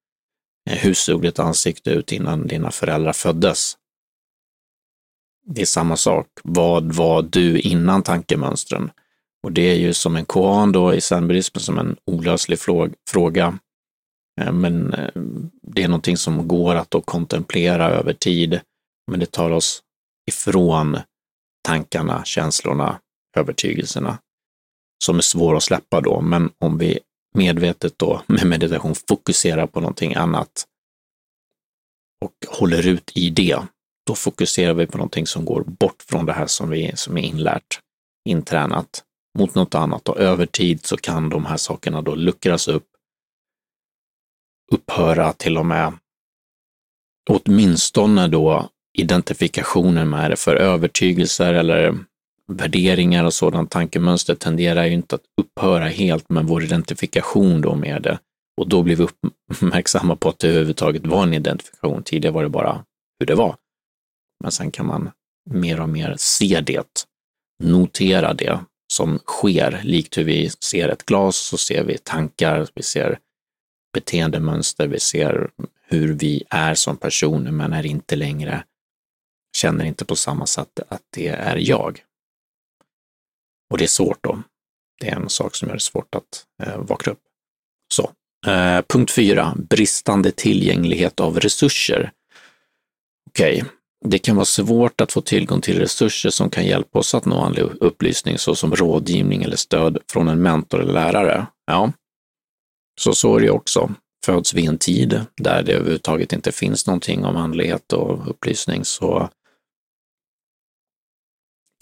eh, 0.70 0.76
hur 0.76 0.94
såg 0.94 1.22
ditt 1.22 1.38
ansikte 1.38 1.90
ut 1.90 2.12
innan 2.12 2.46
dina 2.46 2.70
föräldrar 2.70 3.12
föddes? 3.12 3.76
Det 5.50 5.60
är 5.60 5.66
samma 5.66 5.96
sak. 5.96 6.26
Vad 6.44 6.92
var 6.92 7.22
du 7.22 7.60
innan 7.60 8.02
tankemönstren? 8.02 8.90
Och 9.42 9.52
det 9.52 9.70
är 9.70 9.74
ju 9.74 9.94
som 9.94 10.16
en 10.16 10.24
koan 10.24 10.72
då 10.72 10.94
i 10.94 11.00
zenbuddismen 11.00 11.62
som 11.62 11.78
en 11.78 11.96
olöslig 12.04 12.58
fråga. 13.10 13.58
Eh, 14.40 14.52
men 14.52 14.94
eh, 14.94 15.10
det 15.62 15.82
är 15.82 15.88
någonting 15.88 16.16
som 16.16 16.48
går 16.48 16.74
att 16.74 16.90
då 16.90 17.00
kontemplera 17.00 17.90
över 17.90 18.12
tid, 18.12 18.60
men 19.10 19.20
det 19.20 19.30
tar 19.30 19.50
oss 19.50 19.82
ifrån 20.30 20.98
tankarna, 21.62 22.24
känslorna, 22.24 23.00
övertygelserna 23.36 24.18
som 25.04 25.16
är 25.16 25.22
svåra 25.22 25.56
att 25.56 25.62
släppa 25.62 26.00
då. 26.00 26.20
Men 26.20 26.50
om 26.58 26.78
vi 26.78 26.98
medvetet 27.34 27.98
då 27.98 28.22
med 28.26 28.46
meditation 28.46 28.94
fokuserar 29.08 29.66
på 29.66 29.80
någonting 29.80 30.14
annat 30.14 30.66
och 32.20 32.58
håller 32.58 32.86
ut 32.86 33.12
i 33.14 33.30
det, 33.30 33.58
då 34.08 34.14
fokuserar 34.14 34.74
vi 34.74 34.86
på 34.86 34.98
någonting 34.98 35.26
som 35.26 35.44
går 35.44 35.64
bort 35.64 36.02
från 36.08 36.26
det 36.26 36.32
här 36.32 36.46
som, 36.46 36.70
vi, 36.70 36.92
som 36.94 37.16
är 37.16 37.22
inlärt, 37.22 37.80
intränat 38.28 39.02
mot 39.38 39.54
något 39.54 39.74
annat 39.74 40.08
och 40.08 40.18
över 40.18 40.46
tid 40.46 40.86
så 40.86 40.96
kan 40.96 41.28
de 41.28 41.46
här 41.46 41.56
sakerna 41.56 42.02
då 42.02 42.14
luckras 42.14 42.68
upp, 42.68 42.86
upphöra 44.72 45.32
till 45.32 45.58
och 45.58 45.66
med. 45.66 45.92
Åtminstone 47.30 48.28
då 48.28 48.68
identifikationen 48.98 50.10
med 50.10 50.30
det, 50.30 50.36
för 50.36 50.54
övertygelser 50.56 51.54
eller 51.54 51.98
värderingar 52.52 53.24
och 53.24 53.34
sådant 53.34 53.70
tankemönster 53.70 54.34
tenderar 54.34 54.84
ju 54.84 54.92
inte 54.92 55.14
att 55.14 55.24
upphöra 55.40 55.84
helt, 55.84 56.28
med 56.30 56.44
vår 56.44 56.64
identifikation 56.64 57.60
då 57.60 57.74
med 57.74 58.02
det. 58.02 58.18
Och 58.60 58.68
då 58.68 58.82
blir 58.82 58.96
vi 58.96 59.06
uppmärksamma 59.50 60.16
på 60.16 60.28
att 60.28 60.38
det 60.38 60.48
överhuvudtaget 60.48 61.06
var 61.06 61.22
en 61.22 61.34
identifikation. 61.34 62.02
Tidigare 62.02 62.34
var 62.34 62.42
det 62.42 62.48
bara 62.48 62.84
hur 63.18 63.26
det 63.26 63.34
var. 63.34 63.56
Men 64.40 64.52
sen 64.52 64.70
kan 64.70 64.86
man 64.86 65.10
mer 65.50 65.80
och 65.80 65.88
mer 65.88 66.14
se 66.18 66.60
det, 66.60 67.06
notera 67.62 68.34
det, 68.34 68.60
som 68.92 69.18
sker, 69.18 69.80
likt 69.84 70.18
hur 70.18 70.24
vi 70.24 70.50
ser 70.50 70.88
ett 70.88 71.06
glas 71.06 71.36
så 71.36 71.56
ser 71.56 71.84
vi 71.84 71.98
tankar, 71.98 72.68
vi 72.74 72.82
ser 72.82 73.18
beteendemönster, 73.92 74.86
vi 74.86 75.00
ser 75.00 75.50
hur 75.82 76.12
vi 76.12 76.44
är 76.50 76.74
som 76.74 76.96
personer 76.96 77.50
men 77.50 77.72
är 77.72 77.86
inte 77.86 78.16
längre, 78.16 78.64
känner 79.56 79.84
inte 79.84 80.04
på 80.04 80.16
samma 80.16 80.46
sätt 80.46 80.80
att 80.88 81.02
det 81.10 81.28
är 81.28 81.56
jag. 81.56 82.04
Och 83.70 83.78
det 83.78 83.84
är 83.84 83.88
svårt 83.88 84.18
då. 84.20 84.42
Det 85.00 85.08
är 85.08 85.16
en 85.16 85.28
sak 85.28 85.54
som 85.54 85.68
gör 85.68 85.74
det 85.74 85.80
svårt 85.80 86.14
att 86.14 86.46
eh, 86.62 86.78
vakna 86.78 87.12
upp. 87.12 87.22
Så, 87.92 88.12
eh, 88.46 88.82
punkt 88.88 89.10
fyra, 89.10 89.54
bristande 89.56 90.30
tillgänglighet 90.30 91.20
av 91.20 91.40
resurser. 91.40 92.12
Okej, 93.30 93.62
okay. 93.62 93.77
Det 94.04 94.18
kan 94.18 94.36
vara 94.36 94.44
svårt 94.44 95.00
att 95.00 95.12
få 95.12 95.20
tillgång 95.20 95.60
till 95.60 95.78
resurser 95.78 96.30
som 96.30 96.50
kan 96.50 96.66
hjälpa 96.66 96.98
oss 96.98 97.14
att 97.14 97.24
nå 97.24 97.40
andlig 97.40 97.62
upplysning, 97.62 98.38
såsom 98.38 98.74
rådgivning 98.74 99.42
eller 99.42 99.56
stöd 99.56 99.98
från 100.12 100.28
en 100.28 100.42
mentor 100.42 100.80
eller 100.80 100.92
lärare. 100.92 101.46
Ja, 101.66 101.92
så 103.00 103.14
så 103.14 103.36
är 103.36 103.40
det 103.40 103.50
också. 103.50 103.94
Föds 104.26 104.54
vi 104.54 104.62
i 104.62 104.66
en 104.66 104.78
tid 104.78 105.20
där 105.36 105.62
det 105.62 105.72
överhuvudtaget 105.72 106.32
inte 106.32 106.52
finns 106.52 106.86
någonting 106.86 107.24
om 107.24 107.36
andlighet 107.36 107.92
och 107.92 108.30
upplysning 108.30 108.84
så 108.84 109.30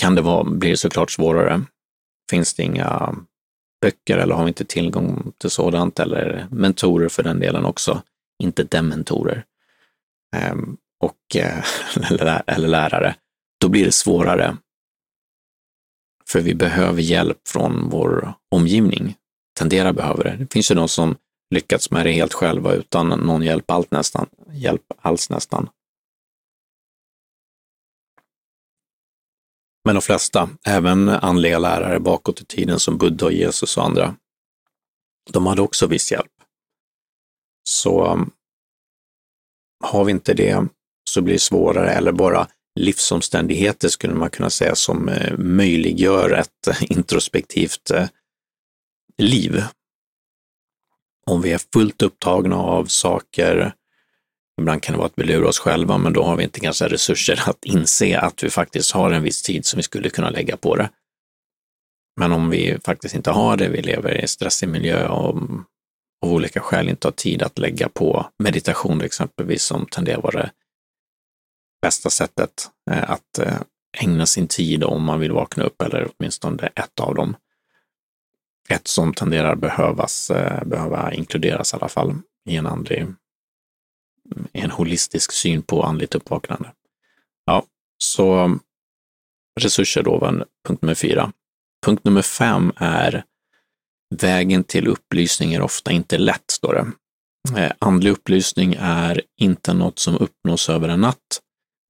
kan 0.03 0.15
det 0.15 0.23
vara, 0.23 0.45
blir 0.45 0.71
det 0.71 0.77
såklart 0.77 1.11
svårare. 1.11 1.63
Finns 2.31 2.55
det 2.55 2.63
inga 2.63 3.17
böcker 3.83 4.19
eller 4.19 4.35
har 4.35 4.45
vi 4.45 4.49
inte 4.49 4.65
tillgång 4.65 5.33
till 5.39 5.51
sådant 5.51 5.99
eller 6.01 6.47
mentorer 6.51 7.09
för 7.09 7.23
den 7.23 7.41
delen 7.41 7.65
också, 7.65 8.03
inte 8.43 8.65
dementorer. 8.65 9.45
Ehm, 10.37 10.77
och, 11.01 11.37
eh, 11.37 11.65
eller 12.47 12.69
lärare, 12.69 13.15
då 13.61 13.69
blir 13.69 13.85
det 13.85 13.93
svårare. 13.93 14.57
För 16.29 16.41
vi 16.41 16.55
behöver 16.55 17.03
hjälp 17.03 17.49
från 17.49 17.91
vår 17.91 18.35
omgivning. 18.51 19.17
Tendera 19.59 19.93
behöver 19.93 20.25
det. 20.25 20.37
Det 20.37 20.53
finns 20.53 20.71
ju 20.71 20.75
de 20.75 20.89
som 20.89 21.17
lyckats 21.55 21.91
med 21.91 22.07
det 22.07 22.13
helt 22.13 22.33
själva 22.33 22.75
utan 22.75 23.09
någon 23.09 23.43
hjälp 23.43 23.71
allt 23.71 23.91
nästan. 23.91 24.27
Hjälp 24.53 24.83
alls 25.01 25.31
nästan. 25.31 25.69
Men 29.85 29.95
de 29.95 30.03
flesta, 30.03 30.49
även 30.65 31.09
andliga 31.09 31.59
lärare 31.59 32.01
bakåt 32.01 32.41
i 32.41 32.45
tiden 32.45 32.81
som 32.81 32.99
Buddha 32.99 33.27
och 33.27 33.33
Jesus 33.33 33.77
och 33.77 33.85
andra, 33.85 34.17
de 35.33 35.47
hade 35.47 35.63
också 35.63 35.87
viss 35.87 36.13
hjälp. 36.13 36.33
Så 37.69 38.13
um, 38.13 38.31
har 39.85 40.05
vi 40.05 40.13
inte 40.13 40.35
det 40.35 40.67
så 41.09 41.21
blir 41.23 41.35
det 41.35 41.41
svårare 41.41 41.91
eller 41.91 42.13
bara 42.13 42.49
livsomständigheter 42.81 43.89
skulle 43.89 44.15
man 44.15 44.31
kunna 44.31 44.51
säga 44.51 44.75
som 44.75 45.09
eh, 45.09 45.39
möjliggör 45.39 46.31
ett 46.31 46.81
introspektivt 46.81 47.91
eh, 47.91 48.09
liv. 49.19 49.63
Om 51.27 51.43
vi 51.43 51.53
är 51.53 51.61
fullt 51.73 52.03
upptagna 52.03 52.57
av 52.57 52.85
saker, 52.85 53.73
ibland 54.61 54.83
kan 54.83 54.93
det 54.93 54.99
vara 54.99 55.07
att 55.07 55.13
vi 55.19 55.25
lurar 55.25 55.49
oss 55.49 55.59
själva, 55.59 55.99
men 55.99 56.13
då 56.13 56.23
har 56.23 56.37
vi 56.37 56.45
inte 56.45 56.61
kanske 56.61 56.89
resurser 56.89 57.43
att 57.47 57.65
inse 57.65 58.19
att 58.19 58.43
vi 58.43 58.51
faktiskt 58.51 58.93
har 58.93 59.11
en 59.11 59.23
viss 59.23 59.43
tid 59.43 59.67
som 59.67 59.77
vi 59.77 59.83
skulle 59.83 60.11
kunna 60.11 60.31
lägga 60.31 60.57
på 60.57 60.77
det. 60.77 60.91
Men 62.21 62.33
om 62.33 62.51
vi 62.51 62.79
faktiskt 62.85 63.15
inte 63.15 63.31
har 63.31 63.57
det, 63.57 63.69
vi 63.69 63.83
lever 63.83 64.25
i 64.25 64.29
stressig 64.29 64.69
miljö 64.69 65.09
och 65.09 65.37
av 66.23 66.33
olika 66.33 66.61
skäl 66.61 66.89
inte 66.89 67.07
har 67.07 67.13
tid 67.13 67.43
att 67.43 67.59
lägga 67.59 67.89
på 67.89 68.27
meditation 68.39 69.01
exempelvis, 69.01 69.63
som 69.63 69.87
tenderar 69.87 70.19
att 70.19 70.25
vara 70.25 70.51
bästa 71.83 72.11
sättet 72.11 72.71
eh, 72.91 73.11
att 73.11 73.39
eh, 73.39 73.61
ägna 73.99 74.27
sin 74.27 74.49
tid 74.49 74.85
om 74.85 75.05
man 75.05 75.21
vill 75.21 75.33
vakna 75.33 75.65
upp, 75.65 75.83
eller 75.83 76.09
åtminstone 76.17 76.67
ett 76.75 77.01
av 77.01 77.15
dem. 77.15 77.37
Ett 78.69 78.89
som 78.89 79.15
tenderar 79.15 79.55
behövas, 79.55 80.31
eh, 80.31 80.65
behöva 80.65 81.13
inkluderas 81.13 81.73
i 81.73 81.77
alla 81.77 81.89
fall 81.89 82.15
i 82.49 82.57
en 82.57 82.67
andlig, 82.67 83.07
en 84.53 84.71
holistisk 84.71 85.33
syn 85.33 85.63
på 85.63 85.83
andligt 85.83 86.15
uppvaknande. 86.15 86.73
Ja, 87.45 87.65
så 87.99 88.59
resurser 89.61 90.03
då 90.03 90.19
var 90.19 90.47
punkt 90.69 90.83
nummer 90.83 90.95
fyra. 90.95 91.33
Punkt 91.87 92.05
nummer 92.05 92.23
fem 92.23 92.73
är 92.77 93.25
vägen 94.15 94.65
till 94.65 94.89
upplysning 94.89 95.55
är 95.55 95.61
ofta 95.61 95.93
inte 95.93 96.19
lätt, 96.19 96.51
står 96.51 96.75
det. 96.75 96.93
Andlig 97.79 98.11
upplysning 98.11 98.77
är 98.79 99.23
inte 99.41 99.75
något 99.75 99.99
som 99.99 100.17
uppnås 100.17 100.69
över 100.69 100.89
en 100.89 101.01
natt. 101.01 101.41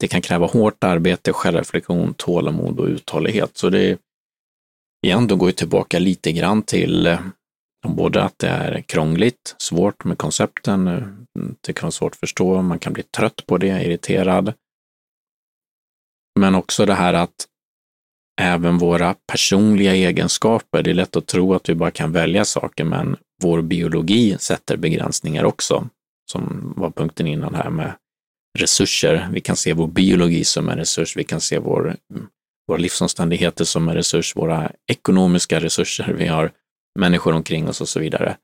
Det 0.01 0.09
kan 0.09 0.23
kräva 0.23 0.47
hårt 0.47 0.85
arbete, 0.85 1.33
självreflektion, 1.33 2.15
tålamod 2.15 2.81
och 2.81 2.87
uthållighet. 2.87 3.57
Så 3.57 3.71
det 3.71 3.99
igen, 5.07 5.27
då 5.27 5.37
går 5.37 5.49
ju 5.49 5.53
tillbaka 5.53 5.99
lite 5.99 6.33
grann 6.33 6.63
till 6.63 7.07
eh, 7.07 7.21
både 7.87 8.23
att 8.23 8.39
det 8.39 8.49
är 8.49 8.81
krångligt, 8.81 9.55
svårt 9.59 10.05
med 10.05 10.19
koncepten, 10.19 10.89
eh, 10.89 11.03
det 11.61 11.73
kan 11.73 11.87
vara 11.87 11.91
svårt 11.91 12.13
att 12.13 12.21
förstå, 12.21 12.63
man 12.63 12.79
kan 12.79 12.93
bli 12.93 13.03
trött 13.03 13.47
på 13.47 13.59
det, 13.59 13.85
irriterad. 13.85 14.53
Men 16.41 16.55
också 16.55 16.87
det 16.87 16.95
här 16.95 17.15
att 17.15 17.47
även 18.41 18.79
våra 18.79 19.15
personliga 19.33 19.95
egenskaper, 19.95 20.83
det 20.83 20.91
är 20.91 20.95
lätt 20.95 21.17
att 21.17 21.27
tro 21.27 21.55
att 21.55 21.69
vi 21.69 21.75
bara 21.75 21.91
kan 21.91 22.13
välja 22.13 22.45
saker, 22.45 22.85
men 22.85 23.17
vår 23.43 23.63
biologi 23.63 24.37
sätter 24.39 24.77
begränsningar 24.77 25.45
också, 25.45 25.89
som 26.31 26.73
var 26.77 26.91
punkten 26.91 27.27
innan 27.27 27.55
här 27.55 27.71
med 27.71 27.93
resurser. 28.57 29.29
Vi 29.33 29.41
kan 29.41 29.57
se 29.57 29.73
vår 29.73 29.87
biologi 29.87 30.45
som 30.45 30.69
en 30.69 30.79
resurs, 30.79 31.17
vi 31.17 31.25
kan 31.25 31.41
se 31.41 31.59
vår, 31.59 31.97
våra 32.69 32.79
livsomständigheter 32.79 33.65
som 33.65 33.89
en 33.89 33.95
resurs, 33.95 34.37
våra 34.37 34.73
ekonomiska 34.87 35.61
resurser, 35.61 36.13
vi 36.13 36.27
har 36.27 36.51
människor 36.99 37.33
omkring 37.33 37.69
oss 37.69 37.81
och 37.81 37.89
så 37.89 38.01
vidare. 38.01 38.37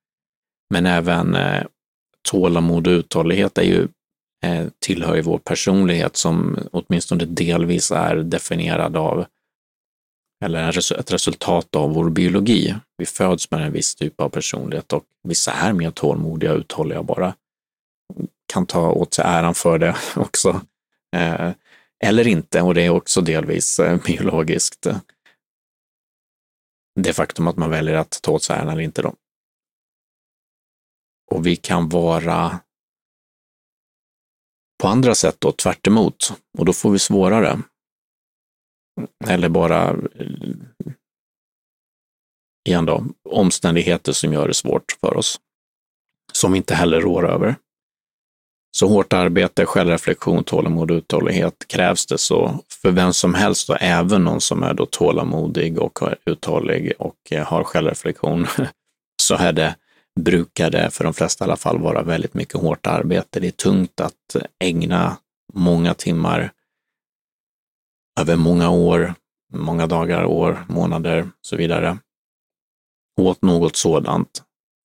Men 0.71 0.87
även 0.87 1.35
eh, 1.35 1.63
tålamod 2.29 2.87
och 2.87 2.91
uthållighet 2.91 3.59
är 3.59 3.63
ju, 3.63 3.89
eh, 4.45 4.67
tillhör 4.79 5.15
ju 5.15 5.23
vår 5.23 5.39
personlighet 5.39 6.17
som 6.17 6.59
åtminstone 6.73 7.25
delvis 7.25 7.91
är 7.91 8.17
definierad 8.17 8.97
av 8.97 9.25
eller 10.45 10.93
ett 11.01 11.13
resultat 11.13 11.77
av 11.77 11.95
vår 11.95 12.11
biologi. 12.11 12.75
Vi 12.99 13.07
föds 13.07 13.51
med 13.51 13.67
en 13.67 13.73
viss 13.73 13.95
typ 13.95 14.21
av 14.21 14.29
personlighet 14.29 14.93
och 14.93 15.05
vissa 15.29 15.53
är 15.53 15.73
mer 15.73 15.91
tålmodiga 15.91 16.53
och 16.53 16.59
uthålliga 16.59 17.03
bara 17.03 17.35
kan 18.53 18.67
ta 18.67 18.91
åt 18.91 19.15
sig 19.15 19.25
äran 19.29 19.55
för 19.55 19.79
det 19.79 19.97
också. 20.17 20.61
Eh, 21.17 21.51
eller 22.05 22.27
inte, 22.27 22.63
och 22.63 22.75
det 22.75 22.83
är 22.83 22.91
också 22.91 23.21
delvis 23.21 23.79
eh, 23.79 24.01
biologiskt. 24.07 24.87
Det 27.01 27.13
faktum 27.13 27.49
att 27.49 27.57
man 27.57 27.71
väljer 27.71 27.95
att 27.95 28.23
ta 28.23 28.33
åt 28.33 28.43
sig 28.43 28.57
äran 28.57 28.69
eller 28.69 28.83
inte 28.83 29.03
då. 29.03 29.15
och 31.33 31.47
vi 31.47 31.57
kan 31.57 31.89
vara 31.89 32.61
på 34.83 34.89
andra 34.89 35.15
sätt 35.15 35.37
då 35.39 35.53
tvärt 35.53 35.87
emot, 35.87 36.33
och 36.59 36.65
då 36.65 36.73
får 36.73 36.91
vi 36.91 36.99
svårare. 36.99 37.63
Eller 39.27 39.49
bara, 39.49 39.91
eh, 39.91 40.57
igen 42.69 42.87
då, 42.87 43.05
omständigheter 43.29 44.13
som 44.13 44.33
gör 44.33 44.49
det 44.49 44.55
svårt 44.55 44.93
för 45.01 45.17
oss, 45.17 45.41
som 46.33 46.53
vi 46.53 46.59
inte 46.59 46.75
heller 46.75 47.01
rår 47.01 47.29
över. 47.31 47.57
Så 48.75 48.89
hårt 48.89 49.13
arbete, 49.13 49.67
självreflektion, 49.67 50.45
tålamod 50.45 50.91
och 50.91 50.97
uthållighet 50.97 51.65
krävs 51.69 52.07
det 52.07 52.19
så 52.19 52.59
för 52.83 52.91
vem 52.91 53.13
som 53.13 53.35
helst 53.35 53.71
och 53.71 53.77
även 53.81 54.25
någon 54.25 54.41
som 54.41 54.63
är 54.63 54.75
då 54.75 54.87
tålamodig 54.87 55.79
och 55.79 55.99
uthållig 56.27 56.93
och 56.99 57.17
eh, 57.31 57.47
har 57.47 57.65
självreflektion 57.65 58.47
så 59.23 59.35
är 59.35 59.53
det, 59.53 59.77
brukar 60.21 60.71
det 60.71 60.91
för 60.91 61.05
de 61.05 61.15
flesta 61.15 61.45
i 61.45 61.47
alla 61.47 61.57
fall 61.57 61.79
vara 61.79 62.03
väldigt 62.03 62.35
mycket 62.35 62.61
hårt 62.61 62.87
arbete. 62.87 63.41
Det 63.41 63.47
är 63.47 63.51
tungt 63.51 64.01
att 64.01 64.37
ägna 64.65 65.17
många 65.55 65.95
timmar 65.95 66.53
över 68.21 68.37
många 68.37 68.71
år, 68.71 69.15
många 69.55 69.87
dagar, 69.87 70.25
år, 70.25 70.65
månader 70.69 71.23
och 71.23 71.47
så 71.47 71.57
vidare 71.57 71.99
åt 73.21 73.43
något 73.43 73.77
sådant. 73.77 74.43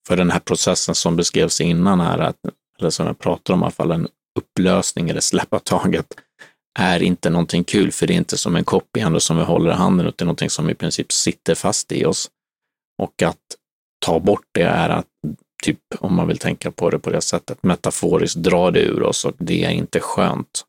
För 0.08 0.18
den 0.18 0.32
här 0.32 0.40
processen 0.40 0.96
som 0.96 1.16
beskrevs 1.16 1.62
innan 1.62 2.00
här, 2.00 2.20
att 2.20 2.40
eller 2.80 2.90
som 2.90 3.08
jag 3.08 3.20
pratar 3.20 3.54
om 3.54 3.60
i 3.60 3.64
alla 3.64 3.72
fall, 3.72 3.92
en 3.92 4.08
upplösning 4.40 5.10
eller 5.10 5.22
släppa 5.22 5.60
taget, 5.60 6.14
är 6.80 7.04
inte 7.04 7.30
någonting 7.30 7.64
kul, 7.64 7.92
för 7.92 8.08
det 8.08 8.14
är 8.14 8.18
inte 8.18 8.38
som 8.38 8.56
en 8.56 8.64
kopp 8.64 8.98
i 8.98 9.00
handen 9.00 9.22
som 9.22 9.38
vi 9.38 9.44
håller 9.44 9.72
i 9.72 9.74
handen, 9.74 10.08
utan 10.08 10.26
någonting 10.26 10.50
som 10.50 10.70
i 10.70 10.74
princip 10.74 11.12
sitter 11.12 11.56
fast 11.56 11.92
i 11.92 12.06
oss. 12.06 12.30
Och 13.02 13.22
att 13.24 13.38
ta 14.06 14.20
bort 14.20 14.46
det 14.52 14.64
är 14.64 14.90
att, 14.90 15.08
typ, 15.64 15.80
om 16.00 16.16
man 16.16 16.28
vill 16.28 16.38
tänka 16.38 16.72
på 16.72 16.90
det 16.90 17.00
på 17.00 17.10
det 17.10 17.22
sättet, 17.22 17.64
metaforiskt 17.64 18.36
dra 18.36 18.72
det 18.72 18.82
ur 18.82 19.04
oss 19.04 19.26
och 19.26 19.34
det 19.38 19.66
är 19.66 19.70
inte 19.70 20.00
skönt. 20.00 20.66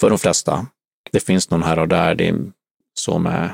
För 0.00 0.10
de 0.10 0.18
flesta. 0.18 0.66
Det 1.12 1.20
finns 1.20 1.50
någon 1.50 1.62
här 1.62 1.78
och 1.78 1.88
där, 1.88 2.14
det 2.14 2.28
är 2.28 2.52
så 2.94 3.18
med 3.18 3.52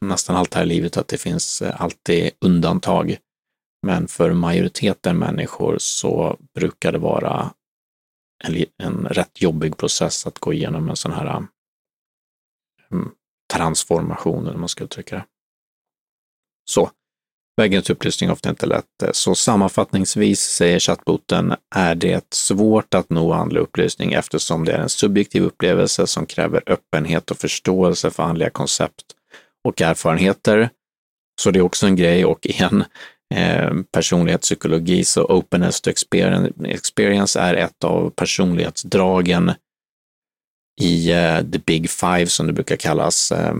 nästan 0.00 0.36
allt 0.36 0.54
här 0.54 0.62
i 0.62 0.66
livet 0.66 0.96
att 0.96 1.08
det 1.08 1.18
finns 1.18 1.62
eh, 1.62 1.82
alltid 1.82 2.30
undantag. 2.40 3.16
Men 3.82 4.08
för 4.08 4.32
majoriteten 4.32 5.18
människor 5.18 5.76
så 5.78 6.36
brukar 6.54 6.92
det 6.92 6.98
vara 6.98 7.52
en, 8.44 8.64
en 8.78 9.06
rätt 9.06 9.42
jobbig 9.42 9.76
process 9.76 10.26
att 10.26 10.38
gå 10.38 10.52
igenom 10.52 10.90
en 10.90 10.96
sån 10.96 11.12
här 11.12 11.46
mm, 12.92 13.10
transformation, 13.52 14.46
eller 14.46 14.58
man 14.58 14.68
ska 14.68 14.84
uttrycka 14.84 15.16
det. 15.16 15.24
Så, 16.70 16.90
vägen 17.56 17.82
till 17.82 17.92
upplysning 17.92 18.28
är 18.28 18.32
ofta 18.32 18.50
inte 18.50 18.66
lätt. 18.66 19.02
Så 19.12 19.34
sammanfattningsvis 19.34 20.40
säger 20.40 20.78
chattboten 20.78 21.54
är 21.74 21.94
det 21.94 22.34
svårt 22.34 22.94
att 22.94 23.10
nå 23.10 23.32
andlig 23.32 23.60
upplysning 23.60 24.12
eftersom 24.12 24.64
det 24.64 24.72
är 24.72 24.78
en 24.78 24.88
subjektiv 24.88 25.42
upplevelse 25.42 26.06
som 26.06 26.26
kräver 26.26 26.62
öppenhet 26.66 27.30
och 27.30 27.36
förståelse 27.36 28.10
för 28.10 28.22
andliga 28.22 28.50
koncept 28.50 29.04
och 29.64 29.80
erfarenheter. 29.80 30.70
Så 31.40 31.50
det 31.50 31.58
är 31.58 31.62
också 31.62 31.86
en 31.86 31.96
grej 31.96 32.24
och 32.24 32.46
igen, 32.46 32.84
Eh, 33.34 33.72
personlighetspsykologi, 33.92 35.04
så 35.04 35.24
openness 35.24 35.80
to 35.80 35.90
experience 36.64 37.40
är 37.40 37.54
ett 37.54 37.84
av 37.84 38.10
personlighetsdragen 38.10 39.52
i 40.80 41.12
eh, 41.12 41.38
the 41.38 41.58
big 41.58 41.90
five 41.90 42.26
som 42.26 42.46
det 42.46 42.52
brukar 42.52 42.76
kallas. 42.76 43.32
Eh, 43.32 43.54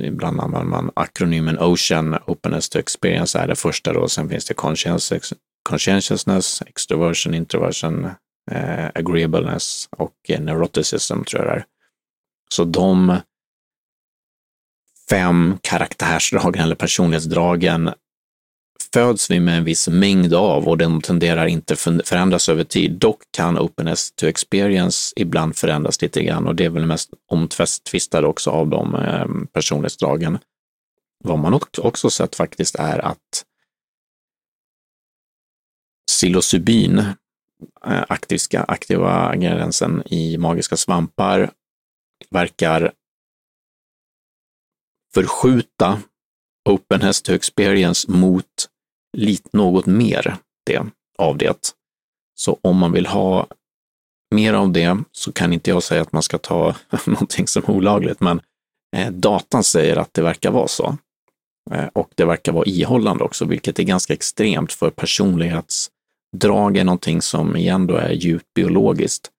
ibland 0.00 0.40
använder 0.40 0.70
man 0.70 0.90
akronymen 0.94 1.58
OCEAN, 1.58 2.18
openness 2.26 2.68
to 2.68 2.78
experience 2.78 3.38
är 3.38 3.48
det 3.48 3.56
första 3.56 3.92
då, 3.92 4.08
sen 4.08 4.28
finns 4.28 4.44
det 4.44 4.54
conscientiousness, 5.62 6.62
extroversion, 6.66 7.34
introversion, 7.34 8.04
eh, 8.50 8.86
agreeableness 8.94 9.88
och 9.90 10.14
neuroticism 10.28 11.24
tror 11.24 11.44
jag 11.44 11.54
det 11.54 11.60
är. 11.60 11.64
Så 12.52 12.64
de 12.64 13.16
fem 15.10 15.58
karaktärsdragen 15.62 16.62
eller 16.62 16.74
personlighetsdragen 16.74 17.90
föds 18.94 19.30
vi 19.30 19.40
med 19.40 19.58
en 19.58 19.64
viss 19.64 19.88
mängd 19.88 20.34
av 20.34 20.68
och 20.68 20.78
den 20.78 21.00
tenderar 21.00 21.46
inte 21.46 21.76
förändras 21.76 22.48
över 22.48 22.64
tid. 22.64 22.92
Dock 22.92 23.22
kan 23.30 23.58
openness 23.58 24.12
to 24.12 24.26
experience 24.26 25.12
ibland 25.16 25.56
förändras 25.56 26.02
lite 26.02 26.22
grann 26.22 26.46
och 26.46 26.54
det 26.54 26.64
är 26.64 26.70
väl 26.70 26.86
mest 26.86 27.10
omtvistade 27.28 28.26
också 28.26 28.50
av 28.50 28.68
de 28.68 28.94
eh, 28.94 29.26
personlighetsdragen. 29.52 30.38
Vad 31.24 31.38
man 31.38 31.60
också 31.78 32.10
sett 32.10 32.36
faktiskt 32.36 32.74
är 32.74 32.98
att 32.98 33.44
psilocybin, 36.06 36.98
eh, 37.86 38.04
aktiva 38.68 39.36
gränsen 39.36 40.02
i 40.06 40.38
magiska 40.38 40.76
svampar, 40.76 41.50
verkar 42.30 42.92
förskjuta 45.14 46.02
openness 46.68 47.22
to 47.22 47.32
experience 47.32 48.10
mot 48.10 48.46
lite, 49.12 49.48
något 49.52 49.86
mer 49.86 50.36
det, 50.66 50.82
av 51.18 51.38
det. 51.38 51.72
Så 52.34 52.58
om 52.62 52.76
man 52.76 52.92
vill 52.92 53.06
ha 53.06 53.46
mer 54.34 54.54
av 54.54 54.72
det 54.72 54.98
så 55.12 55.32
kan 55.32 55.52
inte 55.52 55.70
jag 55.70 55.82
säga 55.82 56.02
att 56.02 56.12
man 56.12 56.22
ska 56.22 56.38
ta 56.38 56.74
någonting 57.06 57.46
som 57.46 57.62
är 57.62 57.70
olagligt, 57.70 58.20
men 58.20 58.40
eh, 58.96 59.10
datan 59.10 59.64
säger 59.64 59.96
att 59.96 60.14
det 60.14 60.22
verkar 60.22 60.50
vara 60.50 60.68
så. 60.68 60.96
Eh, 61.70 61.86
och 61.92 62.10
det 62.14 62.24
verkar 62.24 62.52
vara 62.52 62.66
ihållande 62.66 63.24
också, 63.24 63.44
vilket 63.44 63.78
är 63.78 63.82
ganska 63.82 64.12
extremt 64.12 64.72
för 64.72 64.90
personlighetsdrag 64.90 66.76
är 66.76 66.84
någonting 66.84 67.22
som 67.22 67.56
igen 67.56 67.86
då 67.86 67.96
är 67.96 68.10
djupt 68.10 68.54
biologiskt 68.54 69.30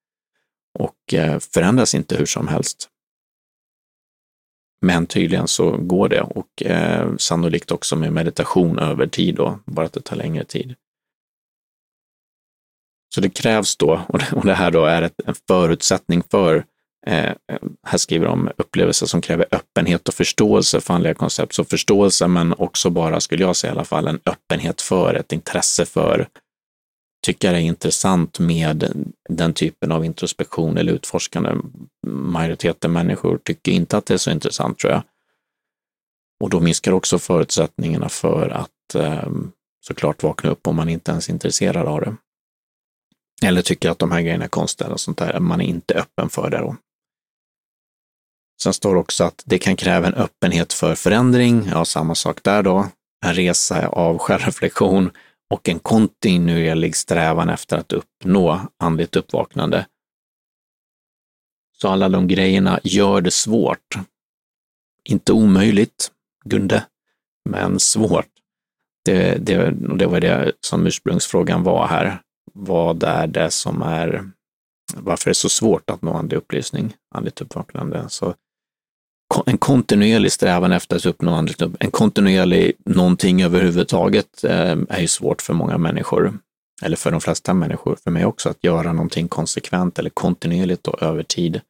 och 0.79 1.13
eh, 1.13 1.39
förändras 1.39 1.95
inte 1.95 2.15
hur 2.15 2.25
som 2.25 2.47
helst. 2.47 2.89
Men 4.81 5.05
tydligen 5.05 5.47
så 5.47 5.77
går 5.77 6.09
det 6.09 6.21
och 6.21 6.63
eh, 6.63 7.15
sannolikt 7.17 7.71
också 7.71 7.95
med 7.95 8.13
meditation 8.13 8.79
över 8.79 9.07
tid 9.07 9.35
då, 9.35 9.59
bara 9.65 9.85
att 9.85 9.93
det 9.93 10.01
tar 10.01 10.15
längre 10.15 10.43
tid. 10.43 10.75
Så 13.15 13.21
det 13.21 13.29
krävs 13.29 13.77
då, 13.77 14.01
och 14.31 14.45
det, 14.45 14.53
här 14.53 14.71
då 14.71 14.85
är 14.85 15.01
ett, 15.01 15.21
en 15.25 15.35
förutsättning 15.47 16.23
för, 16.31 16.65
eh, 17.07 17.33
här 17.87 17.97
skriver 17.97 18.25
de 18.25 18.49
upplevelser 18.57 19.05
som 19.05 19.21
kräver 19.21 19.45
öppenhet 19.51 20.07
och 20.07 20.13
förståelse 20.13 20.81
för 20.81 20.93
andliga 20.93 21.13
koncept. 21.13 21.53
Så 21.53 21.63
förståelse, 21.63 22.27
men 22.27 22.53
också 22.53 22.89
bara, 22.89 23.19
skulle 23.19 23.43
jag 23.43 23.55
säga 23.55 23.73
i 23.73 23.75
alla 23.75 23.85
fall, 23.85 24.07
en 24.07 24.19
öppenhet 24.25 24.81
för, 24.81 25.13
ett 25.13 25.31
intresse 25.31 25.85
för 25.85 26.27
tycka 27.21 27.51
det 27.51 27.57
är 27.57 27.61
intressant 27.61 28.39
med 28.39 29.05
den 29.29 29.53
typen 29.53 29.91
av 29.91 30.05
introspektion 30.05 30.77
eller 30.77 30.93
utforskande. 30.93 31.55
Majoriteten 32.07 32.93
människor 32.93 33.37
tycker 33.43 33.71
inte 33.71 33.97
att 33.97 34.05
det 34.05 34.13
är 34.13 34.17
så 34.17 34.31
intressant 34.31 34.79
tror 34.79 34.93
jag. 34.93 35.03
Och 36.41 36.49
då 36.49 36.59
minskar 36.59 36.91
också 36.91 37.19
förutsättningarna 37.19 38.09
för 38.09 38.49
att 38.49 38.95
eh, 38.95 39.29
såklart 39.81 40.23
vakna 40.23 40.49
upp 40.49 40.67
om 40.67 40.75
man 40.75 40.89
inte 40.89 41.11
ens 41.11 41.29
är 41.29 41.33
intresserad 41.33 41.87
av 41.87 42.01
det. 42.01 42.15
Eller 43.43 43.61
tycker 43.61 43.89
att 43.89 43.99
de 43.99 44.11
här 44.11 44.21
grejerna 44.21 44.43
är 44.43 44.49
konstiga 44.49 44.89
och 44.89 44.99
sånt 44.99 45.17
där. 45.17 45.39
Man 45.39 45.61
är 45.61 45.65
inte 45.65 45.93
öppen 45.93 46.29
för 46.29 46.49
det 46.49 46.57
då. 46.57 46.75
Sen 48.63 48.73
står 48.73 48.95
också 48.95 49.23
att 49.23 49.43
det 49.45 49.57
kan 49.57 49.75
kräva 49.75 50.07
en 50.07 50.13
öppenhet 50.13 50.73
för 50.73 50.95
förändring. 50.95 51.69
Ja, 51.71 51.85
samma 51.85 52.15
sak 52.15 52.43
där 52.43 52.63
då. 52.63 52.87
En 53.25 53.33
resa 53.33 53.87
av 53.87 54.17
självreflektion 54.17 55.11
och 55.51 55.69
en 55.69 55.79
kontinuerlig 55.79 56.95
strävan 56.95 57.49
efter 57.49 57.77
att 57.77 57.93
uppnå 57.93 58.61
andligt 58.77 59.15
uppvaknande. 59.15 59.85
Så 61.77 61.87
alla 61.87 62.09
de 62.09 62.27
grejerna 62.27 62.79
gör 62.83 63.21
det 63.21 63.31
svårt. 63.31 63.95
Inte 65.03 65.33
omöjligt, 65.33 66.11
Gunde, 66.45 66.85
men 67.49 67.79
svårt. 67.79 68.27
Det, 69.05 69.45
det, 69.45 69.71
det 69.71 70.05
var 70.05 70.19
det 70.19 70.51
som 70.59 70.87
ursprungsfrågan 70.87 71.63
var 71.63 71.87
här. 71.87 72.21
Vad 72.53 73.03
är 73.03 73.27
det 73.27 73.51
som 73.51 73.81
är, 73.81 74.31
varför 74.95 75.29
är 75.29 75.31
det 75.31 75.35
så 75.35 75.49
svårt 75.49 75.89
att 75.89 76.01
nå 76.01 76.13
andlig 76.13 76.37
upplysning, 76.37 76.93
andligt 77.15 77.41
uppvaknande? 77.41 78.09
Så 78.09 78.35
en 79.45 79.57
kontinuerlig 79.57 80.31
strävan 80.31 80.71
efter 80.71 80.95
att 80.95 81.05
uppnå 81.05 81.33
andligt 81.33 81.61
en 81.79 81.91
kontinuerlig 81.91 82.73
någonting 82.85 83.41
överhuvudtaget 83.41 84.43
eh, 84.43 84.77
är 84.89 84.99
ju 84.99 85.07
svårt 85.07 85.41
för 85.41 85.53
många 85.53 85.77
människor, 85.77 86.39
eller 86.81 86.97
för 86.97 87.11
de 87.11 87.21
flesta 87.21 87.53
människor, 87.53 87.95
för 87.95 88.11
mig 88.11 88.25
också, 88.25 88.49
att 88.49 88.63
göra 88.63 88.93
någonting 88.93 89.27
konsekvent 89.27 89.99
eller 89.99 90.09
kontinuerligt 90.09 90.87
och 90.87 91.03
över 91.03 91.23
tid 91.23 91.61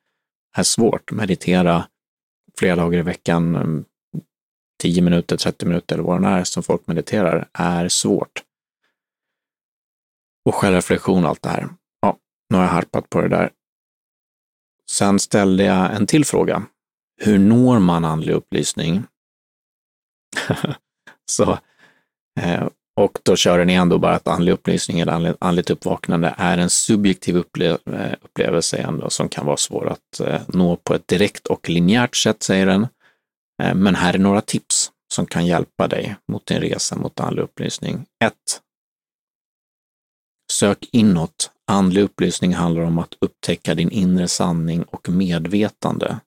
är 0.58 0.63
svårt. 0.63 1.12
Meditera 1.12 1.88
flera 2.60 2.76
dagar 2.76 3.00
i 3.00 3.02
veckan, 3.02 3.56
mm, 3.56 3.86
10 4.82 5.02
minuter, 5.02 5.38
30 5.38 5.65
minuter 5.65 5.95
eller 5.95 6.04
vad 6.04 6.21
det 6.21 6.28
är 6.28 6.43
som 6.43 6.63
folk 6.63 6.88
mediterar, 6.88 7.47
är 7.54 7.88
svårt. 7.88 8.43
Och 10.45 10.56
självreflektion 10.56 11.24
och 11.24 11.30
allt 11.30 11.41
det 11.41 11.50
här. 11.50 11.69
Ja, 12.02 12.17
nu 12.50 12.58
har 12.58 12.63
jag 12.63 12.71
harpat 12.71 13.10
på 13.10 13.21
det 13.21 13.30
där. 13.30 13.52
Sen 14.89 15.19
ställde 15.19 15.63
jag 15.63 15.95
en 15.95 16.08
till 16.08 16.26
fråga 16.26 16.63
hur 17.23 17.39
når 17.39 17.79
man 17.79 18.05
andlig 18.05 18.34
upplysning? 18.34 19.03
så, 21.31 21.60
eh, 22.39 22.67
Och 22.95 23.17
då 23.23 23.36
kör 23.36 23.60
den 23.60 23.69
igen 23.69 23.89
då 23.89 23.97
bara 23.97 24.15
att 24.15 24.27
andlig 24.27 24.51
upplysning 24.51 24.99
eller 24.99 25.36
andligt 25.39 25.69
uppvaknande 25.69 26.36
är 26.38 26.57
en 26.57 26.69
subjektiv 26.69 27.38
upple 27.38 27.69
eh, 27.69 28.13
upplevelse 28.21 28.77
ändå 28.77 29.10
som 29.10 29.29
kan 29.29 29.45
vara 29.45 29.57
svår 29.57 29.89
att 29.89 30.19
eh, 30.19 30.41
nå 30.47 30.75
på 30.75 30.93
ett 30.93 31.07
direkt 31.07 31.47
och 31.47 31.69
linjärt 31.69 32.15
sätt, 32.15 32.43
säger 32.43 32.65
den. 32.65 32.88
Eh, 33.63 33.75
men 33.75 33.95
här 33.95 34.13
är 34.13 34.17
några 34.17 34.41
tips 34.41 34.91
som 35.13 35.25
kan 35.25 35.45
hjälpa 35.45 35.88
dig 35.88 36.15
mot 36.31 36.45
din 36.45 36.60
resa 36.60 36.95
mot 36.95 37.19
andlig 37.19 37.43
upplysning. 37.43 38.05
1. 38.23 38.34
Sök 40.51 40.89
inåt. 40.91 41.51
Andlig 41.71 42.01
upplysning 42.01 42.53
handlar 42.53 42.81
om 42.81 42.99
att 42.99 43.15
upptäcka 43.21 43.75
din 43.75 43.91
inre 43.91 44.27
sanning 44.27 44.84
och 44.84 45.10
medvetande. 45.10 46.19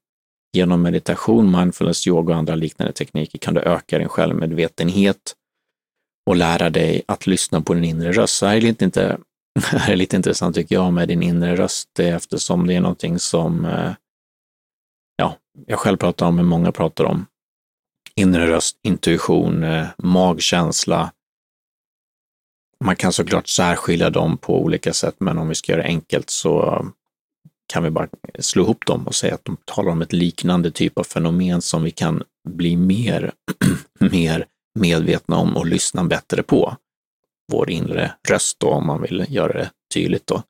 Genom 0.55 0.83
meditation, 0.83 1.51
mindfulness, 1.51 2.07
yoga 2.07 2.33
och 2.33 2.39
andra 2.39 2.55
liknande 2.55 2.93
tekniker 2.93 3.39
kan 3.39 3.55
du 3.55 3.61
öka 3.61 3.99
din 3.99 4.09
självmedvetenhet 4.09 5.35
och 6.27 6.37
lära 6.37 6.71
dig 6.71 7.03
att 7.09 7.27
lyssna 7.27 7.61
på 7.61 7.75
din 7.75 7.85
inre 7.85 8.13
röst. 8.13 8.37
Så 8.37 8.47
här 8.47 8.57
är 8.57 8.61
lite, 8.61 8.85
inte, 8.85 9.19
här 9.65 9.93
är 9.93 9.97
lite 9.97 10.17
intressant 10.17 10.55
tycker 10.55 10.75
jag 10.75 10.93
med 10.93 11.09
din 11.09 11.23
inre 11.23 11.57
röst 11.57 11.99
eftersom 11.99 12.67
det 12.67 12.75
är 12.75 12.81
någonting 12.81 13.19
som 13.19 13.65
eh, 13.65 13.93
ja, 15.17 15.37
jag 15.67 15.79
själv 15.79 15.97
pratar 15.97 16.27
om, 16.27 16.37
men 16.37 16.47
många 16.47 16.73
pratar 16.73 17.05
om. 17.05 17.27
Inre 18.17 18.47
röst, 18.47 18.79
intuition, 18.83 19.65
eh, 19.65 19.87
magkänsla, 19.99 21.13
man 22.85 22.97
kan 22.97 23.13
såklart 23.13 23.49
särskilja 23.49 24.11
dem 24.11 24.39
på 24.39 24.63
olika 24.63 24.93
sätt, 24.93 25.15
men 25.19 25.39
om 25.39 25.49
vi 25.49 25.55
ska 25.55 25.73
göra 25.73 25.83
det 25.83 25.89
enkelt 25.89 26.31
så 26.31 26.87
kan 27.67 27.83
vi 27.83 27.91
bara 27.91 28.09
slå 28.39 28.63
ihop 28.63 28.87
dem 28.87 29.07
och 29.07 29.15
säga 29.15 29.35
att 29.35 29.45
de 29.45 29.57
talar 29.65 29.93
om 29.93 30.03
ett 30.03 30.13
liknande 30.13 30.71
typ 30.71 30.99
av 30.99 31.05
fenomen 31.05 31.63
som 31.63 31.83
vi 31.83 31.91
kan 31.91 32.23
bli 32.49 32.77
mer, 32.77 33.33
mer 34.01 34.47
medvetna 34.79 35.37
om 35.37 35.57
och 35.57 35.67
lyssna 35.67 36.05
bättre 36.05 36.43
på. 36.43 36.77
Vår 37.53 37.71
inre 37.71 38.15
röst 38.29 38.61
då, 38.61 38.71
om 38.71 38.87
man 38.87 39.03
vill 39.03 39.27
göra 39.29 39.53
det 39.53 39.71
tydligt 39.95 40.27
då. 40.27 40.43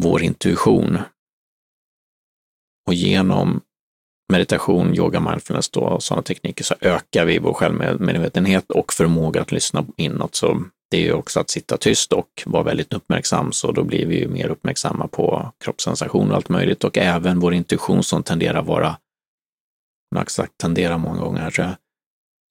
Vår 0.00 0.22
intuition. 0.22 0.98
Och 2.86 2.94
genom 2.94 3.60
meditation, 4.32 4.94
yoga, 4.94 5.20
mindfulness 5.20 5.70
då, 5.70 5.80
och 5.80 6.02
sådana 6.02 6.22
tekniker 6.22 6.64
så 6.64 6.74
ökar 6.80 7.24
vi 7.24 7.38
vår 7.38 7.52
självmedvetenhet 7.52 8.70
och 8.70 8.92
förmåga 8.92 9.40
att 9.40 9.52
lyssna 9.52 9.86
inåt. 9.96 10.34
Så 10.34 10.64
det 10.90 10.96
är 10.96 11.02
ju 11.02 11.12
också 11.12 11.40
att 11.40 11.50
sitta 11.50 11.76
tyst 11.76 12.12
och 12.12 12.42
vara 12.46 12.62
väldigt 12.62 12.92
uppmärksam, 12.92 13.52
så 13.52 13.72
då 13.72 13.84
blir 13.84 14.06
vi 14.06 14.18
ju 14.18 14.28
mer 14.28 14.48
uppmärksamma 14.48 15.08
på 15.08 15.52
kroppssensationer 15.64 16.30
och 16.30 16.36
allt 16.36 16.48
möjligt 16.48 16.84
och 16.84 16.98
även 16.98 17.40
vår 17.40 17.54
intuition 17.54 18.02
som 18.02 18.22
tenderar 18.22 18.60
att 18.60 18.66
vara, 18.66 18.96
jag 20.10 20.18
har 20.18 20.24
sagt 20.24 20.58
tenderar 20.58 20.98
många 20.98 21.20
gånger, 21.20 21.76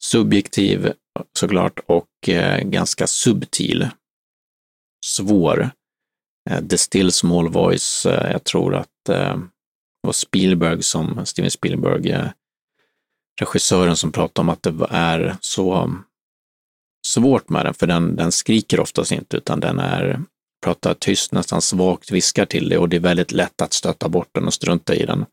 subjektiv 0.04 0.94
såklart 1.34 1.80
och 1.86 2.30
eh, 2.30 2.64
ganska 2.64 3.08
subtil. 3.08 3.90
Svår. 5.06 5.70
Eh, 6.50 6.68
the 6.68 6.78
still 6.78 7.12
small 7.12 7.50
voice, 7.50 8.06
eh, 8.06 8.32
jag 8.32 8.44
tror 8.44 8.76
att 8.76 9.10
eh, 9.10 9.38
det 9.38 10.08
var 10.08 10.14
Spielberg 10.14 10.84
som, 10.84 11.26
Steven 11.26 11.52
Spielberg, 11.52 12.12
eh, 12.12 12.28
regissören 13.42 13.96
som 13.96 14.12
pratade 14.12 14.42
om 14.42 14.50
att 14.50 14.64
det 14.64 14.88
är 14.90 15.38
så 15.42 15.96
svårt 17.10 17.50
med 17.50 17.66
den, 17.66 17.74
för 17.74 17.88
den, 17.88 18.16
den 18.16 18.32
skriker 18.32 18.80
oftast 18.80 19.12
inte, 19.12 19.38
utan 19.38 19.60
den 19.60 19.80
är, 19.80 20.22
pratar 20.64 20.94
tyst, 20.94 21.32
nästan 21.32 21.62
svagt, 21.62 22.12
viskar 22.12 22.46
till 22.46 22.70
dig 22.70 22.78
och 22.78 22.90
det 22.90 22.96
är 22.96 23.02
väldigt 23.02 23.32
lätt 23.32 23.62
att 23.62 23.74
stöta 23.74 24.10
bort 24.10 24.30
den 24.32 24.48
och 24.48 24.54
strunta 24.54 24.96
i 24.96 25.06
den. 25.06 25.26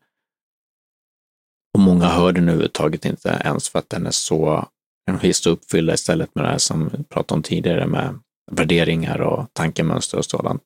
Och 1.73 1.79
många 1.79 2.05
hör 2.05 2.31
den 2.31 2.43
överhuvudtaget 2.43 3.05
inte 3.05 3.41
ens 3.45 3.69
för 3.69 3.79
att 3.79 3.89
den 3.89 4.07
är 4.07 4.11
så, 4.11 4.67
den 5.05 5.19
är 5.21 5.31
så 5.31 5.49
uppfylld 5.49 5.89
istället 5.89 6.35
med 6.35 6.43
det 6.43 6.49
här 6.49 6.57
som 6.57 6.89
vi 6.89 7.03
pratade 7.03 7.37
om 7.37 7.43
tidigare 7.43 7.87
med 7.87 8.19
värderingar 8.51 9.21
och 9.21 9.53
tankemönster 9.53 10.17
och 10.17 10.25
sådant. 10.25 10.63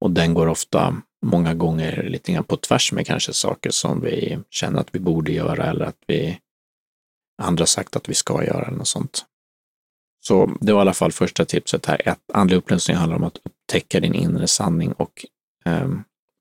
Och 0.00 0.10
den 0.10 0.34
går 0.34 0.46
ofta 0.46 1.02
många 1.26 1.54
gånger 1.54 2.02
lite 2.02 2.32
grann 2.32 2.44
på 2.44 2.56
tvärs 2.56 2.92
med 2.92 3.06
kanske 3.06 3.32
saker 3.32 3.70
som 3.70 4.00
vi 4.00 4.38
känner 4.50 4.80
att 4.80 4.94
vi 4.94 4.98
borde 4.98 5.32
göra 5.32 5.70
eller 5.70 5.84
att 5.84 5.98
vi 6.06 6.38
andra 7.42 7.66
sagt 7.66 7.96
att 7.96 8.08
vi 8.08 8.14
ska 8.14 8.44
göra 8.44 8.66
eller 8.66 8.78
något 8.78 8.88
sånt. 8.88 9.24
Så 10.28 10.56
det 10.60 10.72
var 10.72 10.80
i 10.80 10.82
alla 10.82 10.94
fall 10.94 11.12
första 11.12 11.44
tipset 11.44 11.86
här. 11.86 12.08
Ett, 12.08 12.18
andlig 12.32 12.56
upplösning 12.56 12.96
handlar 12.96 13.16
om 13.16 13.24
att 13.24 13.38
upptäcka 13.44 14.00
din 14.00 14.14
inre 14.14 14.46
sanning 14.46 14.92
och 14.92 15.26
eh, 15.64 15.88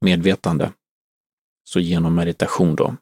medvetande. 0.02 0.71
Så 1.63 1.80
genom 1.80 2.15
meditation 2.15 2.76
då. 2.76 2.95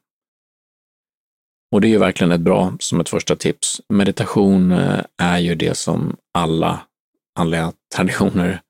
Och 1.72 1.80
det 1.80 1.86
är 1.86 1.90
ju 1.90 1.98
verkligen 1.98 2.32
ett 2.32 2.40
bra 2.40 2.76
som 2.80 3.00
ett 3.00 3.08
första 3.08 3.36
tips. 3.36 3.80
Meditation 3.88 4.72
eh, 4.72 5.00
är 5.18 5.38
ju 5.38 5.54
det 5.54 5.76
som 5.76 6.16
alla 6.34 6.80
andliga 7.38 7.72
traditioner 7.94 8.62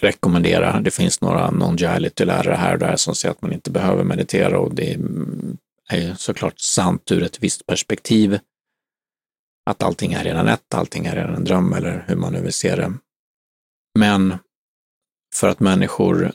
rekommenderar. 0.00 0.80
Det 0.80 0.90
finns 0.90 1.20
några 1.20 1.50
non-duality-lärare 1.50 2.54
här 2.54 2.72
och 2.72 2.78
där 2.78 2.96
som 2.96 3.14
säger 3.14 3.30
att 3.32 3.42
man 3.42 3.52
inte 3.52 3.70
behöver 3.70 4.04
meditera 4.04 4.58
och 4.58 4.74
det 4.74 4.94
mm, 4.94 5.56
är 5.90 6.14
såklart 6.14 6.58
sant 6.58 7.12
ur 7.12 7.22
ett 7.22 7.42
visst 7.42 7.66
perspektiv. 7.66 8.38
Att 9.70 9.82
allting 9.82 10.12
är 10.12 10.24
redan 10.24 10.48
ett, 10.48 10.74
allting 10.74 11.06
är 11.06 11.16
redan 11.16 11.34
en 11.34 11.44
dröm 11.44 11.72
eller 11.72 12.04
hur 12.08 12.16
man 12.16 12.32
nu 12.32 12.40
vill 12.40 12.52
se 12.52 12.76
det. 12.76 12.92
Men 13.98 14.38
för 15.34 15.48
att 15.48 15.60
människor 15.60 16.32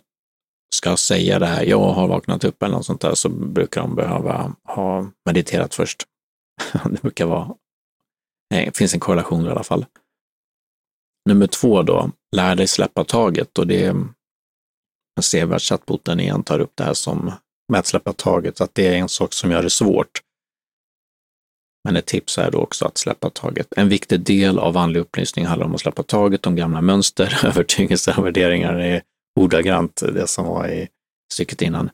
ska 0.76 0.98
säga 0.98 1.40
det 1.40 1.46
här, 1.46 1.64
jag 1.64 1.92
har 1.92 2.08
vaknat 2.08 2.44
upp 2.44 2.64
eller 2.64 2.76
något 2.76 2.86
sånt 2.86 3.02
där, 3.02 3.16
så 3.16 3.30
brukar 3.30 3.82
de 3.82 3.96
behöva 3.96 4.56
ha 4.64 5.12
mediterat 5.26 5.76
först. 5.76 6.04
det 6.84 7.02
brukar 7.02 7.26
vara, 7.26 7.56
nej, 8.52 8.66
det 8.66 8.78
finns 8.78 8.94
en 8.94 9.00
korrelation 9.00 9.46
i 9.46 9.50
alla 9.50 9.64
fall. 9.64 9.86
Nummer 11.30 11.48
två 11.48 11.82
då, 11.82 12.12
lär 12.36 12.56
dig 12.56 12.68
släppa 12.68 13.04
taget 13.04 13.58
och 13.58 13.68
det 13.68 13.96
ser 15.22 15.46
vi 15.46 15.56
att 15.56 15.62
chattboten 15.62 16.20
igen 16.20 16.44
tar 16.44 16.60
upp 16.60 16.72
det 16.76 16.84
här 16.84 16.94
som 16.94 17.32
med 17.72 17.80
att 17.80 17.88
släppa 17.88 18.14
taget, 18.14 18.62
att 18.62 18.76
det 18.76 18.88
är 18.88 18.98
en 18.98 19.10
sak 19.10 19.34
som 19.34 19.52
gör 19.52 19.64
det 19.64 19.70
svårt. 19.70 20.22
Men 21.84 21.96
ett 21.96 22.06
tips 22.06 22.38
är 22.38 22.52
då 22.52 22.58
också 22.58 22.86
att 22.86 22.98
släppa 22.98 23.30
taget. 23.30 23.68
En 23.78 23.90
viktig 23.90 24.20
del 24.20 24.60
av 24.60 24.78
andlig 24.78 25.00
upplysning 25.00 25.46
handlar 25.46 25.66
om 25.66 25.76
att 25.76 25.82
släppa 25.82 26.04
taget 26.04 26.48
om 26.48 26.56
gamla 26.56 26.82
mönster, 26.82 27.40
övertygelser 27.46 28.20
och 28.20 28.26
värderingar. 28.26 28.74
Det 28.74 28.86
är 28.86 29.02
ordagrant 29.40 30.04
det 30.14 30.28
som 30.28 30.46
var 30.46 30.68
i 30.68 30.88
stycket 31.34 31.62
innan 31.62 31.90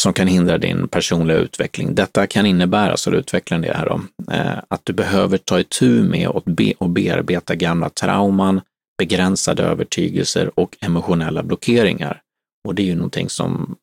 som 0.00 0.12
kan 0.12 0.26
hindra 0.26 0.58
din 0.58 0.88
personliga 0.88 1.36
utveckling. 1.36 1.94
Detta 1.94 2.26
kan 2.26 2.46
innebära, 2.46 2.96
så 2.96 3.10
utvecklar 3.10 3.58
det 3.58 3.76
här 3.76 3.86
då, 3.86 4.00
eh, 4.34 4.58
att 4.68 4.80
du 4.84 4.92
behöver 4.92 5.38
ta 5.38 5.60
itu 5.60 6.02
med 6.02 6.28
och, 6.28 6.42
be 6.42 6.72
och 6.78 6.90
bearbeta 6.90 7.54
gamla 7.54 7.88
trauman, 7.88 8.60
begränsade 8.98 9.62
övertygelser 9.62 10.60
och 10.60 10.76
emotionella 10.80 11.42
blockeringar. 11.42 12.20
Och 12.68 12.74
det 12.74 12.82
är 12.82 12.86
ju 12.86 12.94
någonting 12.94 13.28
som 13.28 13.76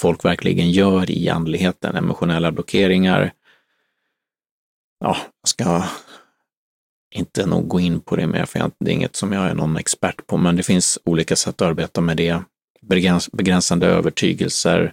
folk 0.00 0.24
verkligen 0.24 0.70
gör 0.70 1.10
i 1.10 1.28
andligheten, 1.28 1.96
emotionella 1.96 2.52
blockeringar. 2.52 3.32
Ja, 5.00 5.16
jag 5.42 5.48
ska 5.48 5.84
inte 7.14 7.46
nog 7.46 7.68
gå 7.68 7.80
in 7.80 8.00
på 8.00 8.16
det 8.16 8.26
mer, 8.26 8.44
för 8.44 8.70
det 8.80 8.90
är 8.90 8.94
inget 8.94 9.16
som 9.16 9.32
jag 9.32 9.46
är 9.46 9.54
någon 9.54 9.76
expert 9.76 10.26
på, 10.26 10.36
men 10.36 10.56
det 10.56 10.62
finns 10.62 10.98
olika 11.04 11.36
sätt 11.36 11.62
att 11.62 11.68
arbeta 11.68 12.00
med 12.00 12.16
det. 12.16 12.42
Begränsande 13.32 13.86
övertygelser, 13.86 14.92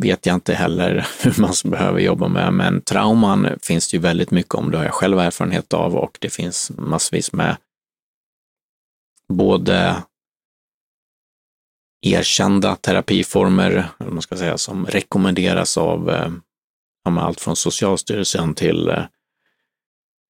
vet 0.00 0.26
jag 0.26 0.34
inte 0.34 0.54
heller 0.54 1.06
hur 1.22 1.40
man 1.40 1.52
behöver 1.64 2.00
jobba 2.00 2.28
med, 2.28 2.52
men 2.52 2.82
trauman 2.82 3.58
finns 3.62 3.90
det 3.90 3.96
ju 3.96 4.00
väldigt 4.00 4.30
mycket 4.30 4.54
om. 4.54 4.70
Det 4.70 4.78
har 4.78 4.84
jag 4.84 4.94
själv 4.94 5.18
erfarenhet 5.18 5.74
av 5.74 5.96
och 5.96 6.18
det 6.20 6.30
finns 6.30 6.70
massvis 6.78 7.32
med 7.32 7.56
både 9.28 10.02
erkända 12.06 12.76
terapiformer, 12.76 13.88
eller 13.98 14.10
man 14.10 14.22
ska 14.22 14.36
säga, 14.36 14.58
som 14.58 14.86
rekommenderas 14.86 15.78
av 15.78 16.10
eh, 16.10 16.30
allt 17.04 17.40
från 17.40 17.56
Socialstyrelsen 17.56 18.54
till 18.54 18.88
eh, 18.88 18.94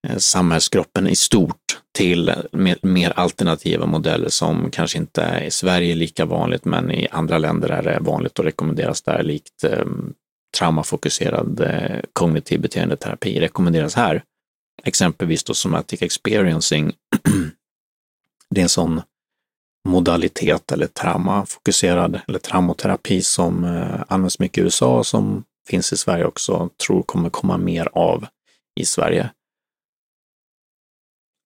eh, 0.08 0.16
samhällskroppen 0.16 0.18
samhällsgruppen 0.18 1.06
i 1.06 1.16
stort 1.16 1.56
till 1.92 2.34
mer 2.82 3.12
alternativa 3.16 3.86
modeller 3.86 4.28
som 4.28 4.70
kanske 4.70 4.98
inte 4.98 5.22
är 5.22 5.40
i 5.40 5.50
Sverige 5.50 5.94
lika 5.94 6.24
vanligt, 6.24 6.64
men 6.64 6.90
i 6.90 7.08
andra 7.10 7.38
länder 7.38 7.68
är 7.68 7.82
det 7.82 7.98
vanligt 8.00 8.38
och 8.38 8.44
rekommenderas 8.44 9.02
där, 9.02 9.22
likt 9.22 9.64
eh, 9.64 9.84
traumafokuserad 10.58 11.60
eh, 11.60 12.00
kognitiv 12.12 12.60
beteendeterapi 12.60 13.40
rekommenderas 13.40 13.94
här. 13.94 14.22
Exempelvis 14.84 15.44
då 15.44 15.54
somatic 15.54 16.02
experiencing. 16.02 16.92
det 18.50 18.60
är 18.60 18.62
en 18.62 18.68
sån 18.68 19.02
modalitet 19.88 20.72
eller 20.72 20.86
traumafokuserad 20.86 22.20
eller 22.28 22.38
traumoterapi 22.38 23.22
som 23.22 23.64
eh, 23.64 24.02
används 24.08 24.38
mycket 24.38 24.58
i 24.58 24.60
USA 24.64 25.04
som 25.04 25.44
finns 25.70 25.92
i 25.92 25.96
Sverige 25.96 26.24
också, 26.24 26.70
tror 26.86 27.02
kommer 27.02 27.30
komma 27.30 27.58
mer 27.58 27.88
av 27.92 28.26
i 28.80 28.84
Sverige 28.84 29.30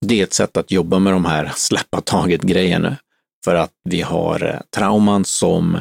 det 0.04 0.20
är 0.20 0.24
ett 0.24 0.32
sätt 0.32 0.56
att 0.56 0.70
jobba 0.70 0.98
med 0.98 1.12
de 1.12 1.24
här 1.24 1.52
släppa 1.56 2.00
taget-grejerna. 2.00 2.96
För 3.44 3.54
att 3.54 3.72
vi 3.84 4.02
har 4.02 4.44
eh, 4.44 4.60
trauman 4.76 5.24
som 5.24 5.80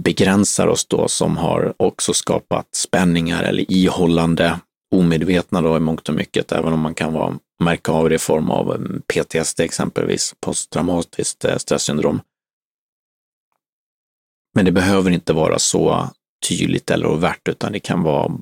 begränsar 0.00 0.66
oss 0.66 0.86
då, 0.86 1.08
som 1.08 1.36
har 1.36 1.74
också 1.76 2.14
skapat 2.14 2.74
spänningar 2.74 3.42
eller 3.42 3.72
ihållande 3.72 4.60
omedvetna 4.94 5.62
då 5.62 5.76
i 5.76 5.80
mångt 5.80 6.08
och 6.08 6.14
mycket, 6.14 6.52
även 6.52 6.72
om 6.72 6.80
man 6.80 6.94
kan 6.94 7.12
vara, 7.12 7.38
märka 7.64 7.92
av 7.92 8.08
det 8.08 8.14
i 8.14 8.18
form 8.18 8.50
av 8.50 8.74
mm, 8.74 9.02
PTSD 9.06 9.60
exempelvis, 9.60 10.34
posttraumatiskt 10.40 11.44
eh, 11.44 11.56
stresssyndrom. 11.56 12.20
Men 14.54 14.64
det 14.64 14.72
behöver 14.72 15.10
inte 15.10 15.32
vara 15.32 15.58
så 15.58 16.10
tydligt 16.48 16.90
eller 16.90 17.06
overt, 17.06 17.48
utan 17.48 17.72
det 17.72 17.80
kan 17.80 18.02
vara 18.02 18.38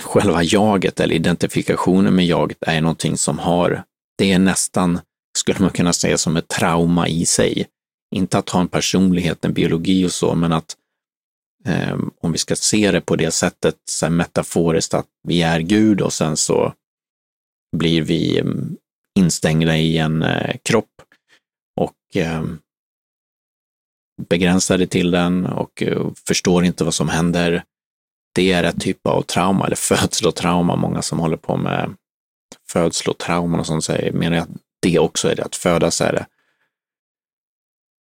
själva 0.00 0.42
jaget 0.42 1.00
eller 1.00 1.14
identifikationen 1.14 2.14
med 2.14 2.26
jaget 2.26 2.58
är 2.60 2.80
någonting 2.80 3.16
som 3.16 3.38
har, 3.38 3.84
det 4.18 4.32
är 4.32 4.38
nästan, 4.38 5.00
skulle 5.38 5.60
man 5.60 5.70
kunna 5.70 5.92
säga, 5.92 6.18
som 6.18 6.36
ett 6.36 6.48
trauma 6.48 7.08
i 7.08 7.26
sig. 7.26 7.66
Inte 8.14 8.38
att 8.38 8.50
ha 8.50 8.60
en 8.60 8.68
personlighet, 8.68 9.44
en 9.44 9.52
biologi 9.52 10.06
och 10.06 10.12
så, 10.12 10.34
men 10.34 10.52
att 10.52 10.76
eh, 11.64 11.98
om 12.20 12.32
vi 12.32 12.38
ska 12.38 12.56
se 12.56 12.90
det 12.90 13.00
på 13.00 13.16
det 13.16 13.30
sättet, 13.30 13.76
så 13.90 14.06
här 14.06 14.10
metaforiskt, 14.10 14.94
att 14.94 15.06
vi 15.22 15.42
är 15.42 15.60
Gud 15.60 16.00
och 16.00 16.12
sen 16.12 16.36
så 16.36 16.72
blir 17.76 18.02
vi 18.02 18.38
mm, 18.38 18.76
instängda 19.18 19.76
i 19.76 19.98
en 19.98 20.22
eh, 20.22 20.56
kropp 20.62 21.02
och 21.80 22.16
eh, 22.16 22.44
begränsade 24.18 24.86
till 24.86 25.10
den 25.10 25.46
och 25.46 25.82
eh, 25.82 26.06
förstår 26.26 26.64
inte 26.64 26.84
vad 26.84 26.94
som 26.94 27.08
händer. 27.08 27.64
Det 28.34 28.52
är 28.52 28.64
ett 28.64 28.80
typ 28.80 29.06
av 29.06 29.22
trauma, 29.22 29.66
eller 29.66 29.76
födslotrauma. 29.96 30.76
Många 30.76 31.02
som 31.02 31.18
håller 31.18 31.36
på 31.36 31.56
med 31.56 31.94
födslotrauman 32.68 33.60
och 33.60 33.66
sånt 33.66 33.84
säger, 33.84 34.12
menar 34.12 34.36
att 34.38 34.48
det 34.80 34.98
också 34.98 35.28
är 35.28 35.36
det, 35.36 35.44
att 35.44 35.56
födas 35.56 36.00
är 36.00 36.12
det. 36.12 36.26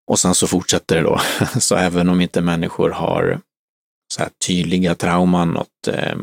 Och 0.07 0.19
sen 0.19 0.35
så 0.35 0.47
fortsätter 0.47 0.97
det 0.97 1.03
då. 1.03 1.21
Så 1.61 1.77
även 1.77 2.09
om 2.09 2.21
inte 2.21 2.41
människor 2.41 2.91
har 2.91 3.41
så 4.15 4.23
här 4.23 4.31
tydliga 4.47 4.95
trauman, 4.95 5.49
något, 5.49 5.89
eh, 5.89 6.17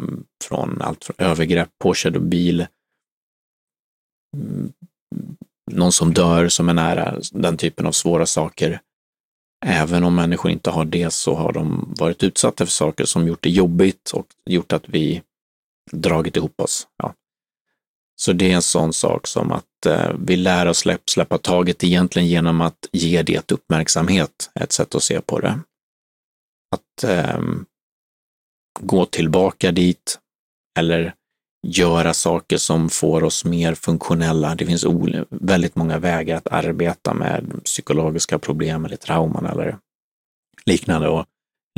från 0.43 0.81
allt 0.81 1.03
från 1.03 1.15
övergrepp, 1.17 1.69
påkörd 1.79 2.21
bil, 2.21 2.67
mm, 4.37 4.73
någon 5.71 5.91
som 5.91 6.13
dör 6.13 6.47
som 6.47 6.69
är 6.69 6.73
nära, 6.73 7.19
den 7.31 7.57
typen 7.57 7.85
av 7.85 7.91
svåra 7.91 8.25
saker, 8.25 8.81
Även 9.67 10.03
om 10.03 10.15
människor 10.15 10.51
inte 10.51 10.69
har 10.69 10.85
det 10.85 11.13
så 11.13 11.35
har 11.35 11.53
de 11.53 11.93
varit 11.99 12.23
utsatta 12.23 12.65
för 12.65 12.71
saker 12.71 13.05
som 13.05 13.27
gjort 13.27 13.43
det 13.43 13.49
jobbigt 13.49 14.11
och 14.11 14.27
gjort 14.45 14.73
att 14.73 14.89
vi 14.89 15.21
dragit 15.91 16.37
ihop 16.37 16.59
oss. 16.61 16.87
Ja. 16.97 17.13
Så 18.15 18.33
det 18.33 18.51
är 18.51 18.55
en 18.55 18.61
sån 18.61 18.93
sak 18.93 19.27
som 19.27 19.51
att 19.51 19.85
eh, 19.85 20.11
vi 20.19 20.35
lär 20.35 20.65
oss 20.65 20.77
släpp, 20.77 21.09
släppa 21.09 21.37
taget 21.37 21.83
egentligen 21.83 22.27
genom 22.27 22.61
att 22.61 22.89
ge 22.91 23.21
det 23.23 23.51
uppmärksamhet, 23.51 24.51
ett 24.59 24.71
sätt 24.71 24.95
att 24.95 25.03
se 25.03 25.21
på 25.21 25.39
det. 25.39 25.59
Att 26.71 27.03
eh, 27.03 27.41
gå 28.79 29.05
tillbaka 29.05 29.71
dit 29.71 30.19
eller 30.79 31.13
göra 31.67 32.13
saker 32.13 32.57
som 32.57 32.89
får 32.89 33.23
oss 33.23 33.45
mer 33.45 33.75
funktionella. 33.75 34.55
Det 34.55 34.65
finns 34.65 34.85
väldigt 35.29 35.75
många 35.75 35.99
vägar 35.99 36.37
att 36.37 36.47
arbeta 36.47 37.13
med 37.13 37.63
psykologiska 37.63 38.39
problem 38.39 38.85
eller 38.85 38.95
trauman 38.95 39.45
eller 39.45 39.77
liknande. 40.65 41.07
Och 41.07 41.25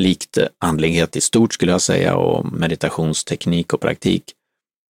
likt 0.02 0.38
andlighet 0.60 1.16
i 1.16 1.22
stort 1.22 1.54
skulle 1.54 1.72
jag 1.72 1.82
säga 1.82 2.16
och 2.16 2.54
meditationsteknik 2.54 3.74
och 3.74 3.82
praktik 3.82 4.24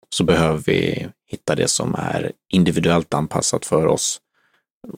så 0.10 0.24
behöver 0.24 0.64
vi 0.66 1.08
hitta 1.28 1.56
det 1.56 1.68
som 1.68 1.96
är 1.96 2.32
individuellt 2.50 3.14
anpassat 3.14 3.66
för 3.66 3.88
oss. 3.88 4.20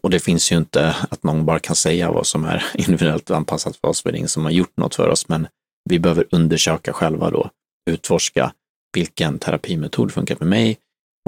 Och 0.02 0.10
det 0.10 0.20
finns 0.20 0.52
ju 0.52 0.58
inte 0.58 0.96
att 1.10 1.24
någon 1.24 1.46
bara 1.46 1.60
kan 1.60 1.76
säga 1.76 2.12
vad 2.12 2.28
som 2.28 2.46
är 2.46 2.66
individuellt 2.74 3.32
anpassat 3.32 3.76
för 3.76 3.88
oss, 3.88 4.02
för 4.02 4.12
det 4.12 4.16
är 4.16 4.18
ingen 4.18 4.30
som 4.30 4.44
har 4.44 4.52
gjort 4.52 4.78
något 4.78 4.96
för 4.96 5.10
oss, 5.10 5.28
men 5.28 5.48
vi 5.90 6.00
behöver 6.00 6.26
undersöka 6.32 6.94
själva 6.94 7.30
då, 7.32 7.50
utforska 7.90 8.52
vilken 8.96 9.40
terapimetod 9.40 10.12
funkar 10.12 10.36
för 10.36 10.46
mig 10.46 10.78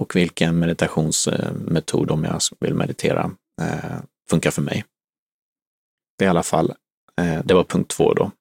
och 0.02 0.16
vilken 0.16 0.60
meditationsmetod, 0.60 2.12
om 2.12 2.24
jag 2.24 2.42
vill 2.60 2.74
meditera, 2.74 3.32
eh, 3.62 4.00
funkar 4.30 4.52
för 4.52 4.62
mig. 4.62 4.86
Det 6.18 6.26
är 6.26 6.28
i 6.28 6.30
alla 6.30 6.44
fall, 6.44 6.74
eh, 7.22 7.44
det 7.46 7.54
var 7.54 7.64
punkt 7.64 7.92
två 7.92 8.14
då. 8.14 8.32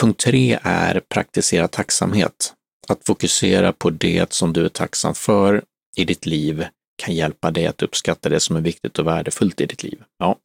Punkt 0.00 0.20
tre 0.20 0.58
är 0.62 1.00
praktisera 1.00 1.68
tacksamhet. 1.68 2.54
Att 2.88 3.06
fokusera 3.06 3.72
på 3.72 3.90
det 3.90 4.32
som 4.32 4.52
du 4.52 4.64
är 4.64 4.68
tacksam 4.68 5.14
för 5.14 5.64
i 5.96 6.04
ditt 6.04 6.26
liv 6.26 6.66
kan 6.96 7.14
hjälpa 7.14 7.50
dig 7.50 7.66
att 7.66 7.82
uppskatta 7.82 8.28
det 8.28 8.40
som 8.40 8.56
är 8.56 8.60
viktigt 8.60 8.98
och 8.98 9.06
värdefullt 9.06 9.60
i 9.60 9.66
ditt 9.66 9.82
liv. 9.82 10.04
Ja. 10.18 10.38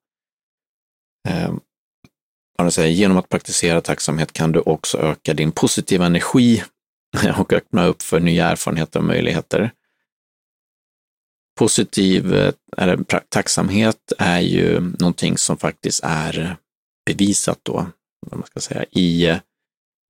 Ehm, 1.30 1.60
säger, 2.72 2.90
genom 2.90 3.18
att 3.18 3.30
praktisera 3.30 3.82
tacksamhet 3.82 4.34
kan 4.34 4.52
du 4.52 4.60
också 4.60 4.98
öka 4.98 5.34
din 5.34 5.52
positiva 5.52 6.06
energi 6.06 6.64
och 7.38 7.54
öppna 7.54 7.86
upp 7.86 8.02
för 8.02 8.20
nya 8.20 8.50
erfarenheter 8.50 9.00
och 9.00 9.06
möjligheter. 9.06 9.72
Positiv 11.60 12.34
eh, 12.34 12.54
eller 12.78 13.04
tacksamhet 13.30 14.14
är 14.18 14.40
ju 14.40 14.80
någonting 14.80 15.38
som 15.38 15.58
faktiskt 15.58 16.04
är 16.04 16.56
bevisat 17.06 17.60
då, 17.64 17.86
vad 18.28 18.40
man 18.40 18.48
ska 18.48 18.60
säga, 18.60 18.86
i 18.92 19.26
eh, 19.28 19.38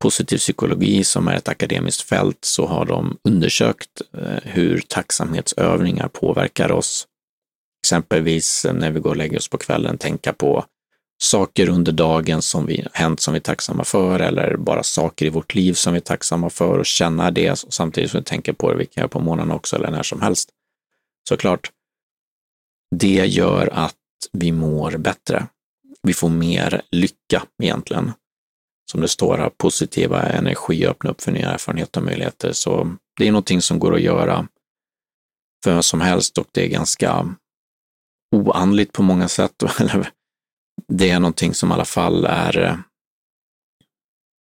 positiv 0.02 0.38
psykologi 0.38 1.04
som 1.04 1.28
är 1.28 1.36
ett 1.36 1.48
akademiskt 1.48 2.02
fält 2.02 2.46
så 2.46 2.68
har 2.68 2.86
de 2.86 3.18
undersökt 3.24 4.02
eh, 4.18 4.38
hur 4.44 4.80
tacksamhetsövningar 4.88 6.08
påverkar 6.08 6.72
oss. 6.72 7.08
Exempelvis 7.84 8.66
när 8.74 8.92
vi 8.92 9.00
går 9.00 9.10
och 9.10 9.18
lägger 9.18 9.38
oss 9.38 9.48
på 9.48 9.58
kvällen, 9.58 9.98
tänka 9.98 10.34
på 10.34 10.66
saker 11.22 11.70
under 11.70 11.92
dagen 11.92 12.42
som 12.42 12.66
vi 12.66 12.88
hänt 12.94 13.20
som 13.20 13.34
vi 13.34 13.38
är 13.38 13.42
tacksamma 13.42 13.84
för 13.84 14.20
eller 14.20 14.58
bara 14.58 14.84
saker 14.84 15.26
i 15.26 15.30
vårt 15.30 15.56
liv 15.56 15.74
som 15.74 15.94
vi 15.94 15.98
är 15.98 16.02
tacksamma 16.02 16.50
för 16.50 16.80
och 16.80 16.86
känna 16.86 17.32
det 17.32 17.66
samtidigt 17.70 18.12
som 18.12 18.20
vi 18.20 18.24
tänker 18.24 18.54
på 18.54 18.72
det, 18.72 18.78
vi 18.78 18.86
kan 18.86 19.02
göra 19.02 19.10
på 19.10 19.20
morgonen 19.20 19.52
också 19.52 19.76
eller 19.76 19.92
när 19.92 20.04
som 20.04 20.22
helst. 20.22 20.50
Såklart. 21.30 21.72
Det 22.96 23.26
gör 23.26 23.70
att 23.74 23.96
vi 24.32 24.52
mår 24.52 24.98
bättre. 24.98 25.48
Vi 26.04 26.14
får 26.14 26.30
mer 26.30 26.82
lycka 26.92 27.44
egentligen. 27.64 28.12
Som 28.92 29.02
det 29.02 29.08
står 29.08 29.38
här, 29.38 29.50
positiva 29.58 30.22
energi, 30.22 30.86
öppna 30.86 31.10
upp 31.10 31.22
för 31.22 31.32
nya 31.32 31.52
erfarenheter 31.52 32.00
och 32.00 32.06
möjligheter. 32.06 32.54
Så 32.54 32.96
det 33.18 33.28
är 33.28 33.32
någonting 33.32 33.62
som 33.62 33.80
går 33.80 33.96
att 33.96 34.02
göra 34.02 34.48
för 35.64 35.72
vem 35.72 35.84
som 35.84 36.02
helst 36.02 36.38
och 36.38 36.48
det 36.52 36.66
är 36.66 36.70
ganska 36.70 37.36
oandligt 38.36 38.92
på 38.92 39.04
många 39.04 39.28
sätt. 39.28 39.64
Eller 39.80 40.10
det 40.92 41.10
är 41.10 41.20
någonting 41.20 41.54
som 41.54 41.72
i 41.72 41.74
alla 41.74 41.86
fall 41.86 42.26
är, 42.26 42.58
eh, 42.58 42.78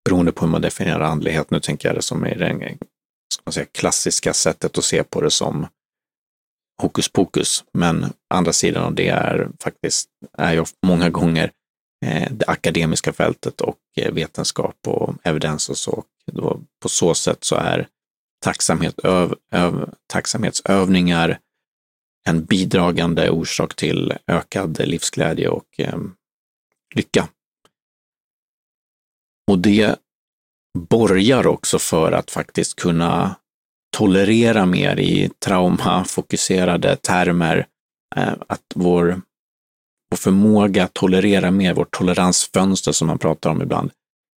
beroende 0.04 0.32
på 0.32 0.44
hur 0.44 0.52
man 0.52 0.62
definierar 0.62 1.00
andlighet, 1.00 1.50
nu 1.50 1.60
tänker 1.60 1.88
jag 1.88 1.96
det 1.96 2.02
som 2.02 2.24
är 2.24 2.34
det 2.34 2.78
ska 3.34 3.42
man 3.44 3.52
säga, 3.52 3.66
klassiska 3.72 4.32
sättet 4.32 4.78
att 4.78 4.84
se 4.84 5.02
på 5.02 5.20
det 5.20 5.30
som 5.30 5.66
hokus 6.82 7.08
pokus. 7.08 7.64
Men 7.72 8.12
andra 8.34 8.52
sidan 8.52 8.84
av 8.84 8.94
det 8.94 9.08
är 9.08 9.48
faktiskt, 9.62 10.08
är 10.38 10.52
ju 10.52 10.64
många 10.86 11.10
gånger 11.10 11.52
eh, 12.06 12.32
det 12.32 12.46
akademiska 12.46 13.12
fältet 13.12 13.60
och 13.60 13.78
eh, 13.96 14.12
vetenskap 14.12 14.76
och 14.86 15.14
evidens 15.22 15.68
och 15.68 15.78
så. 15.78 16.04
Då, 16.32 16.60
på 16.82 16.88
så 16.88 17.14
sätt 17.14 17.44
så 17.44 17.56
är 17.56 17.88
tacksamhet, 18.44 18.98
öv, 19.04 19.34
öv, 19.52 19.94
tacksamhetsövningar 20.06 21.38
en 22.28 22.44
bidragande 22.44 23.30
orsak 23.30 23.74
till 23.74 24.12
ökad 24.26 24.78
livsglädje 24.78 25.48
och 25.48 25.80
lycka. 26.94 27.28
Och 29.50 29.58
det 29.58 29.96
borgar 30.78 31.46
också 31.46 31.78
för 31.78 32.12
att 32.12 32.30
faktiskt 32.30 32.76
kunna 32.76 33.36
tolerera 33.96 34.66
mer 34.66 35.00
i 35.00 35.30
traumafokuserade 35.44 36.96
termer, 36.96 37.66
eh, 38.16 38.34
att 38.46 38.62
vår, 38.74 39.22
vår 40.10 40.16
förmåga 40.16 40.84
att 40.84 40.94
tolerera 40.94 41.50
mer, 41.50 41.74
vårt 41.74 41.90
toleransfönster 41.90 42.92
som 42.92 43.06
man 43.06 43.18
pratar 43.18 43.50
om 43.50 43.62
ibland, 43.62 43.90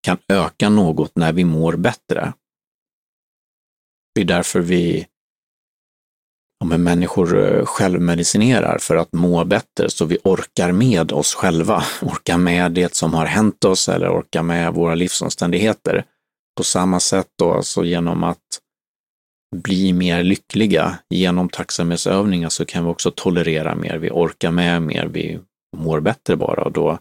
kan 0.04 0.18
öka 0.28 0.70
något 0.70 1.16
när 1.16 1.34
vi 1.34 1.44
mår 1.44 1.76
bättre. 1.76 2.34
Det 4.16 4.22
är 4.22 4.26
därför 4.26 4.60
vi 4.60 5.08
om 6.63 6.71
hur 6.71 6.78
människor 6.78 7.45
eh, 7.45 7.65
självmedicinerar 7.65 8.78
för 8.78 8.95
att 8.95 9.13
må 9.13 9.45
bättre 9.45 9.89
så 9.89 10.06
vi 10.06 10.17
orkar 10.23 10.71
med 10.71 11.12
oss 11.12 11.34
själva, 11.34 11.84
orkar 12.02 12.38
med 12.38 12.71
det 12.71 12.95
som 12.95 13.13
har 13.13 13.26
hänt 13.26 13.65
oss 13.65 13.89
eller 13.89 14.19
orkar 14.19 14.43
med 14.43 14.73
våra 14.73 14.95
livsomständigheter. 14.95 16.06
På 16.58 16.63
samma 16.63 16.99
sätt 16.99 17.28
då, 17.39 17.54
alltså 17.54 17.84
genom 17.84 18.23
att 18.23 18.39
bli 19.56 19.93
mer 19.93 20.23
lyckliga 20.23 20.99
genom 21.10 21.49
tacksamhetsövningar 21.49 22.49
så 22.49 22.65
kan 22.65 22.84
vi 22.84 22.89
också 22.89 23.12
tolerera 23.12 23.76
mer, 23.76 23.97
vi 23.97 24.10
orkar 24.10 24.52
med 24.52 24.82
mer, 24.82 25.06
vi 25.06 25.39
mår 25.78 25.99
bättre 25.99 26.36
bara 26.36 26.63
och 26.63 26.71
då 26.71 26.99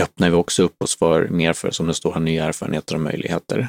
öppnar 0.00 0.30
vi 0.30 0.36
också 0.36 0.62
upp 0.62 0.82
oss 0.82 0.96
för 0.98 1.28
mer 1.28 1.52
för, 1.52 1.70
som 1.70 1.86
det 1.86 1.94
står 1.94 2.12
här, 2.12 2.20
nya 2.20 2.44
erfarenheter 2.44 2.94
och 2.94 3.00
möjligheter. 3.00 3.68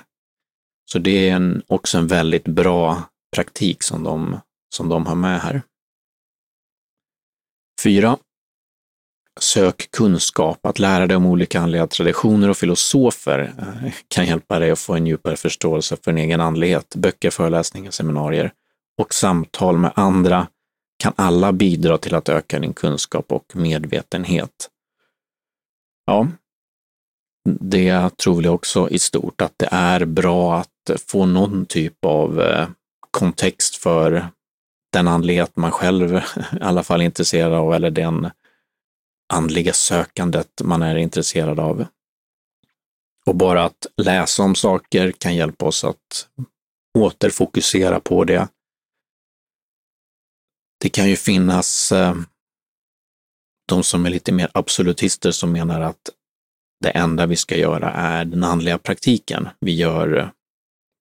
Så 0.92 1.00
det 1.00 1.30
är 1.30 1.36
en, 1.36 1.62
också 1.68 1.98
en 1.98 2.08
väldigt 2.08 2.48
bra 2.48 3.04
praktik 3.36 3.84
som 3.84 4.04
de, 4.04 4.40
som 4.76 4.90
de 4.90 5.06
har 5.06 5.16
med 5.16 5.42
här. 5.42 5.62
4. 7.84 8.18
Sök 9.40 9.92
kunskap, 9.92 10.66
att 10.66 10.80
lära 10.80 11.08
dig 11.08 11.18
om 11.18 11.26
olika 11.26 11.60
andliga 11.60 11.88
traditioner 11.88 12.50
och 12.50 12.58
filosofer 12.58 13.54
eh, 13.60 13.94
kan 14.08 14.26
hjälpa 14.26 14.60
dig 14.60 14.72
att 14.72 14.80
få 14.80 14.94
en 14.94 15.08
djupare 15.08 15.38
förståelse 15.38 15.98
för 16.04 16.12
din 16.12 16.24
egen 16.24 16.42
andlighet. 16.42 16.96
Böcker, 16.96 17.30
föreläsningar, 17.30 17.92
seminarier 17.92 18.54
och 18.98 19.14
samtal 19.14 19.78
med 19.78 19.92
andra 19.96 20.48
kan 21.00 21.14
alla 21.16 21.54
bidra 21.54 21.98
till 21.98 22.16
att 22.16 22.30
öka 22.30 22.60
din 22.60 22.74
kunskap 22.74 23.32
och 23.32 23.56
medvetenhet. 23.56 24.70
Ja, 26.06 26.28
det 27.60 28.18
tror 28.18 28.44
jag 28.44 28.56
också 28.56 28.90
i 28.90 29.00
stort, 29.00 29.42
att 29.42 29.54
det 29.58 29.70
är 29.72 30.06
bra 30.06 30.58
att 30.58 31.02
få 31.08 31.26
någon 31.26 31.66
typ 31.66 32.06
av 32.06 32.42
eh, 32.42 32.68
kontext 33.20 33.76
för 33.76 34.28
den 34.94 35.08
andlighet 35.08 35.56
man 35.56 35.72
själv 35.72 36.16
i 36.18 36.22
alla 36.62 36.84
fall 36.84 37.02
är 37.02 37.06
intresserad 37.06 37.54
av 37.54 37.74
eller 37.74 37.92
den 37.92 38.30
andliga 39.34 39.74
sökandet 39.74 40.62
man 40.64 40.82
är 40.82 40.96
intresserad 40.96 41.60
av. 41.60 41.86
Och 43.26 43.36
bara 43.36 43.64
att 43.64 43.86
läsa 43.98 44.44
om 44.44 44.56
saker 44.56 45.12
kan 45.12 45.36
hjälpa 45.36 45.66
oss 45.66 45.84
att 45.84 46.28
återfokusera 46.98 48.00
på 48.00 48.24
det. 48.24 48.48
Det 50.80 50.90
kan 50.90 51.10
ju 51.10 51.16
finnas 51.16 51.92
eh, 51.92 52.16
de 53.68 53.84
som 53.84 54.06
är 54.06 54.10
lite 54.10 54.32
mer 54.32 54.52
absolutister 54.54 55.32
som 55.32 55.52
menar 55.52 55.82
att 55.82 56.10
det 56.80 56.90
enda 56.90 57.26
vi 57.26 57.36
ska 57.36 57.58
göra 57.58 57.92
är 57.92 58.26
den 58.26 58.44
andliga 58.44 58.78
praktiken. 58.78 59.50
Vi 59.60 59.76
gör 59.76 60.18
eh, 60.18 60.30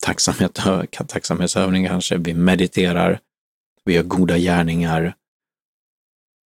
tacksamhet, 0.06 0.58
tacksamhetsövningar 1.08 1.90
kanske, 1.90 2.16
vi 2.16 2.34
mediterar, 2.34 3.20
vi 3.84 3.94
gör 3.94 4.02
goda 4.02 4.38
gärningar 4.38 5.14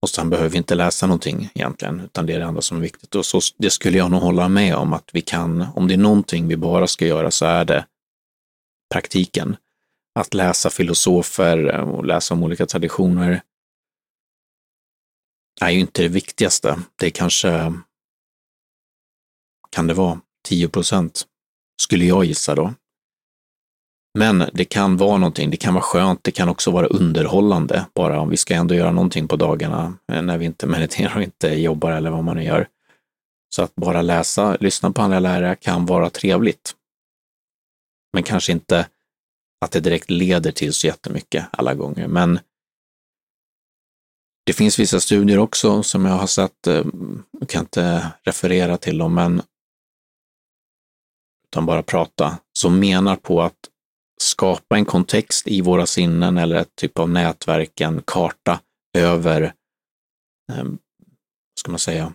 och 0.01 0.09
sen 0.09 0.29
behöver 0.29 0.49
vi 0.49 0.57
inte 0.57 0.75
läsa 0.75 1.07
någonting 1.07 1.49
egentligen, 1.53 1.99
utan 1.99 2.25
det 2.25 2.33
är 2.33 2.39
det 2.39 2.45
enda 2.45 2.61
som 2.61 2.77
är 2.77 2.81
viktigt. 2.81 3.15
Och 3.15 3.25
så, 3.25 3.39
det 3.57 3.69
skulle 3.69 3.97
jag 3.97 4.11
nog 4.11 4.21
hålla 4.21 4.49
med 4.49 4.75
om 4.75 4.93
att 4.93 5.09
vi 5.13 5.21
kan, 5.21 5.61
om 5.75 5.87
det 5.87 5.93
är 5.93 5.97
någonting 5.97 6.47
vi 6.47 6.57
bara 6.57 6.87
ska 6.87 7.07
göra 7.07 7.31
så 7.31 7.45
är 7.45 7.65
det 7.65 7.85
praktiken. 8.93 9.55
Att 10.19 10.33
läsa 10.33 10.69
filosofer 10.69 11.81
och 11.81 12.05
läsa 12.05 12.33
om 12.33 12.43
olika 12.43 12.65
traditioner 12.65 13.41
är 15.61 15.69
ju 15.69 15.79
inte 15.79 16.01
det 16.01 16.07
viktigaste. 16.07 16.79
Det 16.95 17.05
är 17.05 17.09
kanske, 17.09 17.73
kan 19.69 19.87
det 19.87 19.93
vara 19.93 20.21
10 20.47 20.69
procent, 20.69 21.27
skulle 21.81 22.05
jag 22.05 22.25
gissa 22.25 22.55
då. 22.55 22.73
Men 24.19 24.49
det 24.53 24.65
kan 24.65 24.97
vara 24.97 25.17
någonting, 25.17 25.49
det 25.49 25.57
kan 25.57 25.73
vara 25.73 25.83
skönt, 25.83 26.23
det 26.23 26.31
kan 26.31 26.49
också 26.49 26.71
vara 26.71 26.87
underhållande, 26.87 27.85
bara 27.93 28.19
om 28.19 28.29
vi 28.29 28.37
ska 28.37 28.53
ändå 28.53 28.75
göra 28.75 28.91
någonting 28.91 29.27
på 29.27 29.35
dagarna 29.35 29.93
eh, 30.11 30.21
när 30.21 30.37
vi 30.37 30.45
inte 30.45 30.67
mediterar 30.67 31.15
och 31.15 31.23
inte 31.23 31.47
jobbar 31.47 31.91
eller 31.91 32.09
vad 32.09 32.23
man 32.23 32.35
nu 32.35 32.43
gör. 32.43 32.67
Så 33.55 33.63
att 33.63 33.75
bara 33.75 34.01
läsa, 34.01 34.57
lyssna 34.59 34.91
på 34.91 35.01
andra 35.01 35.19
lärare 35.19 35.55
kan 35.55 35.85
vara 35.85 36.09
trevligt. 36.09 36.75
Men 38.13 38.23
kanske 38.23 38.51
inte 38.51 38.87
att 39.65 39.71
det 39.71 39.79
direkt 39.79 40.09
leder 40.09 40.51
till 40.51 40.73
så 40.73 40.87
jättemycket 40.87 41.45
alla 41.51 41.73
gånger. 41.73 42.07
Men 42.07 42.39
det 44.45 44.53
finns 44.53 44.79
vissa 44.79 44.99
studier 44.99 45.37
också 45.37 45.83
som 45.83 46.05
jag 46.05 46.13
har 46.13 46.27
sett, 46.27 46.67
eh, 46.67 46.85
jag 47.39 47.49
kan 47.49 47.61
inte 47.61 48.11
referera 48.23 48.77
till 48.77 48.97
dem, 48.97 49.13
men 49.13 49.41
utan 51.47 51.65
bara 51.65 51.83
prata, 51.83 52.37
som 52.53 52.79
menar 52.79 53.15
på 53.15 53.41
att 53.41 53.69
skapa 54.21 54.77
en 54.77 54.85
kontext 54.85 55.47
i 55.47 55.61
våra 55.61 55.85
sinnen 55.85 56.37
eller 56.37 56.55
ett 56.55 56.75
typ 56.75 56.99
av 56.99 57.09
nätverk, 57.09 57.81
en 57.81 58.01
karta 58.07 58.59
över, 58.97 59.53
eh, 60.51 60.65
ska 61.59 61.71
man 61.71 61.79
säga, 61.79 62.13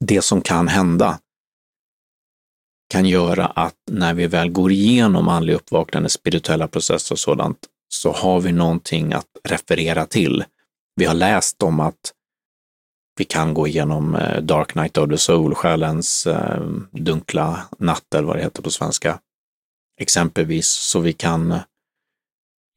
det 0.00 0.22
som 0.22 0.40
kan 0.40 0.68
hända 0.68 1.18
kan 2.92 3.06
göra 3.06 3.46
att 3.46 3.76
när 3.90 4.14
vi 4.14 4.26
väl 4.26 4.50
går 4.50 4.72
igenom 4.72 5.28
andlig 5.28 5.54
uppvaknande, 5.54 6.08
spirituella 6.08 6.68
processer 6.68 7.14
och 7.14 7.18
sådant, 7.18 7.58
så 7.88 8.12
har 8.12 8.40
vi 8.40 8.52
någonting 8.52 9.12
att 9.12 9.26
referera 9.44 10.06
till. 10.06 10.44
Vi 10.96 11.04
har 11.04 11.14
läst 11.14 11.62
om 11.62 11.80
att 11.80 12.12
vi 13.18 13.24
kan 13.24 13.54
gå 13.54 13.66
igenom 13.66 14.14
eh, 14.14 14.42
Dark 14.42 14.74
Night 14.74 14.98
of 14.98 15.10
the 15.10 15.18
Soul, 15.18 15.54
själens 15.54 16.26
eh, 16.26 16.62
dunkla 16.90 17.62
natt, 17.78 18.14
eller 18.14 18.26
vad 18.26 18.36
det 18.36 18.42
heter 18.42 18.62
på 18.62 18.70
svenska, 18.70 19.18
exempelvis, 20.02 20.66
så 20.66 21.00
vi 21.00 21.12
kan 21.12 21.52
eh, 21.52 21.60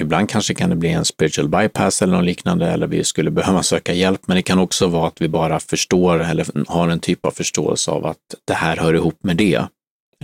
Ibland 0.04 0.30
kanske 0.30 0.54
kan 0.54 0.70
det 0.70 0.76
bli 0.76 0.90
en 0.90 1.06
spiritual 1.06 1.50
bypass 1.50 2.02
eller 2.02 2.18
något 2.18 2.26
liknande, 2.26 2.68
eller 2.68 2.88
vi 2.88 3.04
skulle 3.04 3.32
behöva 3.40 3.64
söka 3.64 3.94
hjälp, 3.94 4.28
men 4.28 4.36
det 4.36 4.42
kan 4.44 4.60
också 4.60 4.88
vara 4.88 5.08
att 5.08 5.22
vi 5.22 5.28
bara 5.28 5.60
förstår 5.60 6.24
eller 6.24 6.48
har 6.68 6.90
en 6.90 7.00
typ 7.00 7.26
av 7.26 7.32
förståelse 7.32 7.92
av 7.92 8.06
att 8.06 8.36
det 8.46 8.54
här 8.54 8.78
hör 8.78 8.94
ihop 8.94 9.24
med 9.24 9.38
det. 9.38 9.68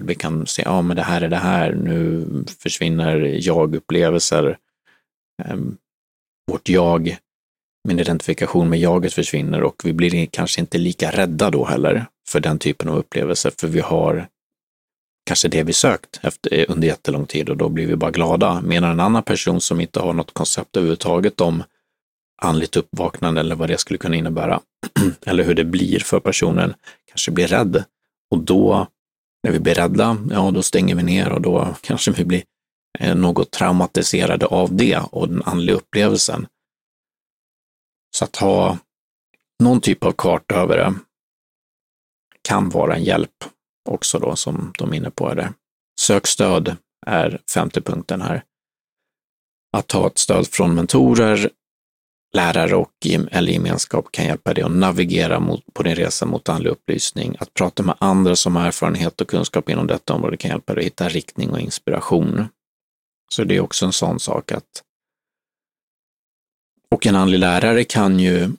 Vi 0.01 0.15
kan 0.15 0.47
se, 0.47 0.61
ja 0.65 0.81
men 0.81 0.95
det 0.95 1.03
här 1.03 1.21
är 1.21 1.29
det 1.29 1.37
här, 1.37 1.73
nu 1.73 2.25
försvinner 2.59 3.17
jag-upplevelser. 3.41 4.57
Ehm, 5.43 5.77
vårt 6.51 6.69
jag, 6.69 7.17
min 7.87 7.99
identifikation 7.99 8.69
med 8.69 8.79
jaget 8.79 9.13
försvinner 9.13 9.63
och 9.63 9.81
vi 9.83 9.93
blir 9.93 10.25
kanske 10.25 10.61
inte 10.61 10.77
lika 10.77 11.11
rädda 11.11 11.49
då 11.49 11.65
heller 11.65 12.05
för 12.27 12.39
den 12.39 12.59
typen 12.59 12.89
av 12.89 12.97
upplevelser, 12.97 13.51
för 13.57 13.67
vi 13.67 13.79
har 13.79 14.27
kanske 15.23 15.47
det 15.47 15.63
vi 15.63 15.73
sökt 15.73 16.19
efter, 16.23 16.53
eh, 16.53 16.65
under 16.69 16.87
jättelång 16.87 17.25
tid 17.25 17.49
och 17.49 17.57
då 17.57 17.69
blir 17.69 17.87
vi 17.87 17.95
bara 17.95 18.11
glada. 18.11 18.61
Medan 18.61 18.91
en 18.91 18.99
annan 18.99 19.23
person 19.23 19.61
som 19.61 19.81
inte 19.81 19.99
har 19.99 20.13
något 20.13 20.33
koncept 20.33 20.77
överhuvudtaget 20.77 21.41
om 21.41 21.63
andligt 22.41 22.75
uppvaknande 22.75 23.41
eller 23.41 23.55
vad 23.55 23.69
det 23.69 23.77
skulle 23.77 23.97
kunna 23.97 24.15
innebära, 24.15 24.61
eller 25.25 25.43
hur 25.43 25.55
det 25.55 25.63
blir 25.63 25.99
för 25.99 26.19
personen, 26.19 26.73
kanske 27.05 27.31
blir 27.31 27.47
rädd. 27.47 27.83
Och 28.31 28.39
då, 28.39 28.87
när 29.43 29.51
vi 29.51 29.59
blir 29.59 29.73
rädda, 29.73 30.17
ja 30.31 30.51
då 30.51 30.63
stänger 30.63 30.95
vi 30.95 31.03
ner 31.03 31.31
och 31.31 31.41
då 31.41 31.75
kanske 31.81 32.11
vi 32.11 32.25
blir 32.25 32.43
eh, 32.99 33.15
något 33.15 33.51
traumatiserade 33.51 34.45
av 34.45 34.75
det 34.75 34.97
och 35.11 35.29
den 35.29 35.43
andliga 35.45 35.75
upplevelsen. 35.75 36.47
Så 38.17 38.25
att 38.25 38.35
ha 38.35 38.77
någon 39.59 39.81
typ 39.81 40.03
av 40.03 40.11
karta 40.11 40.55
över 40.55 40.77
det 40.77 40.93
kan 42.41 42.69
vara 42.69 42.95
en 42.95 43.03
hjälp 43.03 43.45
också 43.89 44.19
då 44.19 44.35
som 44.35 44.73
de 44.77 44.93
är 44.93 44.97
inne 44.97 45.11
på 45.11 45.33
det. 45.33 45.53
Sök 45.99 46.27
stöd 46.27 46.75
är 47.07 47.41
femte 47.53 47.81
punkten 47.81 48.21
här. 48.21 48.43
Att 49.77 49.91
ha 49.91 50.07
ett 50.07 50.17
stöd 50.17 50.47
från 50.47 50.75
mentorer, 50.75 51.49
lärare 52.33 52.75
och 52.75 52.91
eller 53.31 53.51
gemenskap 53.51 54.11
kan 54.11 54.25
hjälpa 54.25 54.53
dig 54.53 54.63
att 54.63 54.71
navigera 54.71 55.39
mot, 55.39 55.73
på 55.73 55.83
din 55.83 55.95
resa 55.95 56.25
mot 56.25 56.49
andlig 56.49 56.69
upplysning. 56.69 57.35
Att 57.39 57.53
prata 57.53 57.83
med 57.83 57.95
andra 57.99 58.35
som 58.35 58.55
har 58.55 58.67
erfarenhet 58.67 59.21
och 59.21 59.29
kunskap 59.29 59.69
inom 59.69 59.87
detta 59.87 60.13
område 60.13 60.37
kan 60.37 60.51
hjälpa 60.51 60.73
dig 60.73 60.81
att 60.81 60.85
hitta 60.85 61.09
riktning 61.09 61.49
och 61.49 61.59
inspiration. 61.59 62.47
Så 63.31 63.43
det 63.43 63.55
är 63.55 63.61
också 63.61 63.85
en 63.85 63.93
sån 63.93 64.19
sak 64.19 64.51
att 64.51 64.83
och 66.91 67.07
en 67.07 67.15
andlig 67.15 67.39
lärare 67.39 67.83
kan 67.83 68.19
ju 68.19 68.51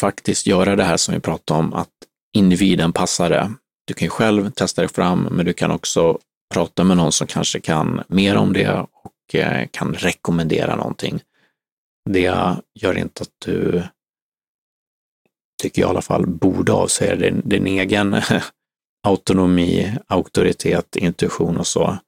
faktiskt 0.00 0.46
göra 0.46 0.76
det 0.76 0.84
här 0.84 0.96
som 0.96 1.14
vi 1.14 1.20
pratade 1.20 1.60
om, 1.60 1.74
att 1.74 1.88
individen 2.36 2.92
passar 2.92 3.30
det. 3.30 3.52
Du 3.90 3.94
kan 3.94 4.06
ju 4.06 4.10
själv 4.10 4.50
testa 4.50 4.82
dig 4.82 4.88
fram, 4.88 5.22
men 5.22 5.46
du 5.46 5.52
kan 5.52 5.70
också 5.70 6.18
prata 6.54 6.84
med 6.84 6.96
någon 6.96 7.12
som 7.12 7.26
kanske 7.26 7.60
kan 7.60 8.02
mer 8.08 8.36
om 8.36 8.52
det 8.52 8.86
och 8.92 9.34
eh, 9.34 9.68
kan 9.70 9.94
rekommendera 9.94 10.76
någonting. 10.76 11.20
Det 12.10 12.56
gör 12.74 12.98
inte 12.98 13.22
att 13.22 13.32
du, 13.44 13.82
tycker 15.62 15.82
jag 15.82 15.88
i 15.88 15.90
alla 15.90 16.02
fall, 16.02 16.26
borde 16.26 16.72
avsäga 16.72 17.16
din, 17.16 17.42
din 17.44 17.66
egen 17.66 18.16
autonomi, 19.06 19.96
auktoritet, 20.06 20.96
intuition 20.96 21.56
och 21.56 21.66
så. 21.66 21.98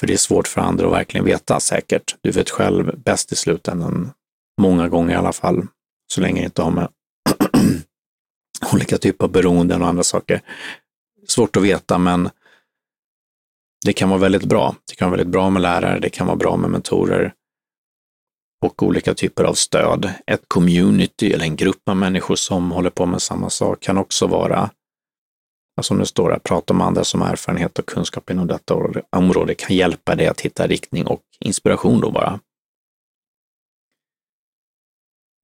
För 0.00 0.06
det 0.06 0.12
är 0.12 0.18
svårt 0.18 0.48
för 0.48 0.60
andra 0.60 0.86
att 0.86 0.92
verkligen 0.92 1.26
veta 1.26 1.60
säkert. 1.60 2.16
Du 2.20 2.30
vet 2.30 2.50
själv 2.50 2.98
bäst 2.98 3.32
i 3.32 3.36
slutändan, 3.36 4.12
många 4.60 4.88
gånger 4.88 5.14
i 5.14 5.18
alla 5.18 5.32
fall, 5.32 5.66
så 6.12 6.20
länge 6.20 6.40
det 6.40 6.44
inte 6.44 6.62
har 6.62 6.70
med 6.70 6.88
olika 8.72 8.98
typer 8.98 9.24
av 9.24 9.32
beroenden 9.32 9.82
och 9.82 9.88
andra 9.88 10.02
saker. 10.02 10.40
Svårt 11.28 11.56
att 11.56 11.62
veta, 11.62 11.98
men 11.98 12.30
det 13.84 13.92
kan 13.92 14.08
vara 14.08 14.20
väldigt 14.20 14.44
bra. 14.44 14.74
Det 14.88 14.94
kan 14.94 15.10
vara 15.10 15.16
väldigt 15.16 15.32
bra 15.32 15.50
med 15.50 15.62
lärare, 15.62 15.98
det 15.98 16.10
kan 16.10 16.26
vara 16.26 16.36
bra 16.36 16.56
med 16.56 16.70
mentorer 16.70 17.32
och 18.64 18.82
olika 18.82 19.14
typer 19.14 19.44
av 19.44 19.54
stöd. 19.54 20.12
Ett 20.26 20.42
community 20.48 21.32
eller 21.32 21.44
en 21.44 21.56
grupp 21.56 21.88
av 21.88 21.96
människor 21.96 22.36
som 22.36 22.70
håller 22.70 22.90
på 22.90 23.06
med 23.06 23.22
samma 23.22 23.50
sak 23.50 23.80
kan 23.80 23.98
också 23.98 24.26
vara, 24.26 24.70
alltså 25.76 25.88
som 25.88 25.98
det 25.98 26.06
står 26.06 26.30
här, 26.30 26.38
prata 26.38 26.74
med 26.74 26.86
andra 26.86 27.04
som 27.04 27.20
har 27.20 27.28
erfarenhet 27.28 27.78
och 27.78 27.86
kunskap 27.86 28.30
inom 28.30 28.46
detta 28.46 28.76
område 29.10 29.54
kan 29.54 29.76
hjälpa 29.76 30.14
dig 30.14 30.26
att 30.26 30.40
hitta 30.40 30.66
riktning 30.66 31.06
och 31.06 31.22
inspiration 31.40 32.00
då 32.00 32.10
bara. 32.10 32.40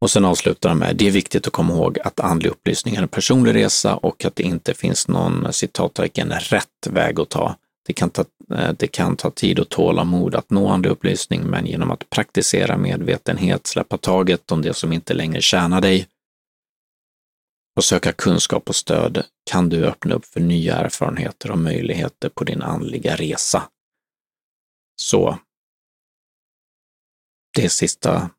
Och 0.00 0.10
sen 0.10 0.24
avslutar 0.24 0.68
han 0.68 0.78
med, 0.78 0.96
det 0.96 1.06
är 1.06 1.10
viktigt 1.10 1.46
att 1.46 1.52
komma 1.52 1.74
ihåg 1.74 1.98
att 1.98 2.20
andlig 2.20 2.50
upplysning 2.50 2.94
är 2.94 3.02
en 3.02 3.08
personlig 3.08 3.54
resa 3.54 3.96
och 3.96 4.24
att 4.24 4.36
det 4.36 4.42
inte 4.42 4.74
finns 4.74 5.08
någon 5.08 5.52
citattecken 5.52 6.32
rätt 6.32 6.86
väg 6.90 7.20
att 7.20 7.28
ta. 7.28 7.56
Det 7.86 7.92
kan, 7.92 8.10
ta, 8.10 8.24
eh, 8.54 8.72
det 8.78 8.86
kan 8.86 9.16
ta 9.16 9.30
tid 9.30 9.58
och 9.58 9.68
tålamod 9.68 10.34
att 10.34 10.50
nå 10.50 10.68
andlig 10.68 10.90
upplysning, 10.90 11.42
men 11.42 11.66
genom 11.66 11.90
att 11.90 12.10
praktisera 12.10 12.76
medvetenhet, 12.76 13.66
släppa 13.66 13.98
taget 13.98 14.52
om 14.52 14.62
det 14.62 14.74
som 14.74 14.92
inte 14.92 15.14
längre 15.14 15.40
tjänar 15.40 15.80
dig 15.80 16.06
och 17.76 17.84
söka 17.84 18.12
kunskap 18.12 18.68
och 18.68 18.76
stöd 18.76 19.24
kan 19.50 19.68
du 19.68 19.86
öppna 19.86 20.14
upp 20.14 20.24
för 20.24 20.40
nya 20.40 20.76
erfarenheter 20.76 21.50
och 21.50 21.58
möjligheter 21.58 22.28
på 22.28 22.44
din 22.44 22.62
andliga 22.62 23.16
resa. 23.16 23.68
Så 24.96 25.38
det 27.56 27.68
sista 27.68 28.30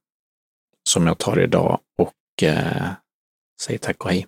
som 0.90 1.08
jag 1.08 1.18
tar 1.18 1.40
idag 1.40 1.80
och 1.98 2.44
eh, 2.44 2.88
säger 3.62 3.80
tack 3.80 4.06
och 4.06 4.12
hej. 4.12 4.28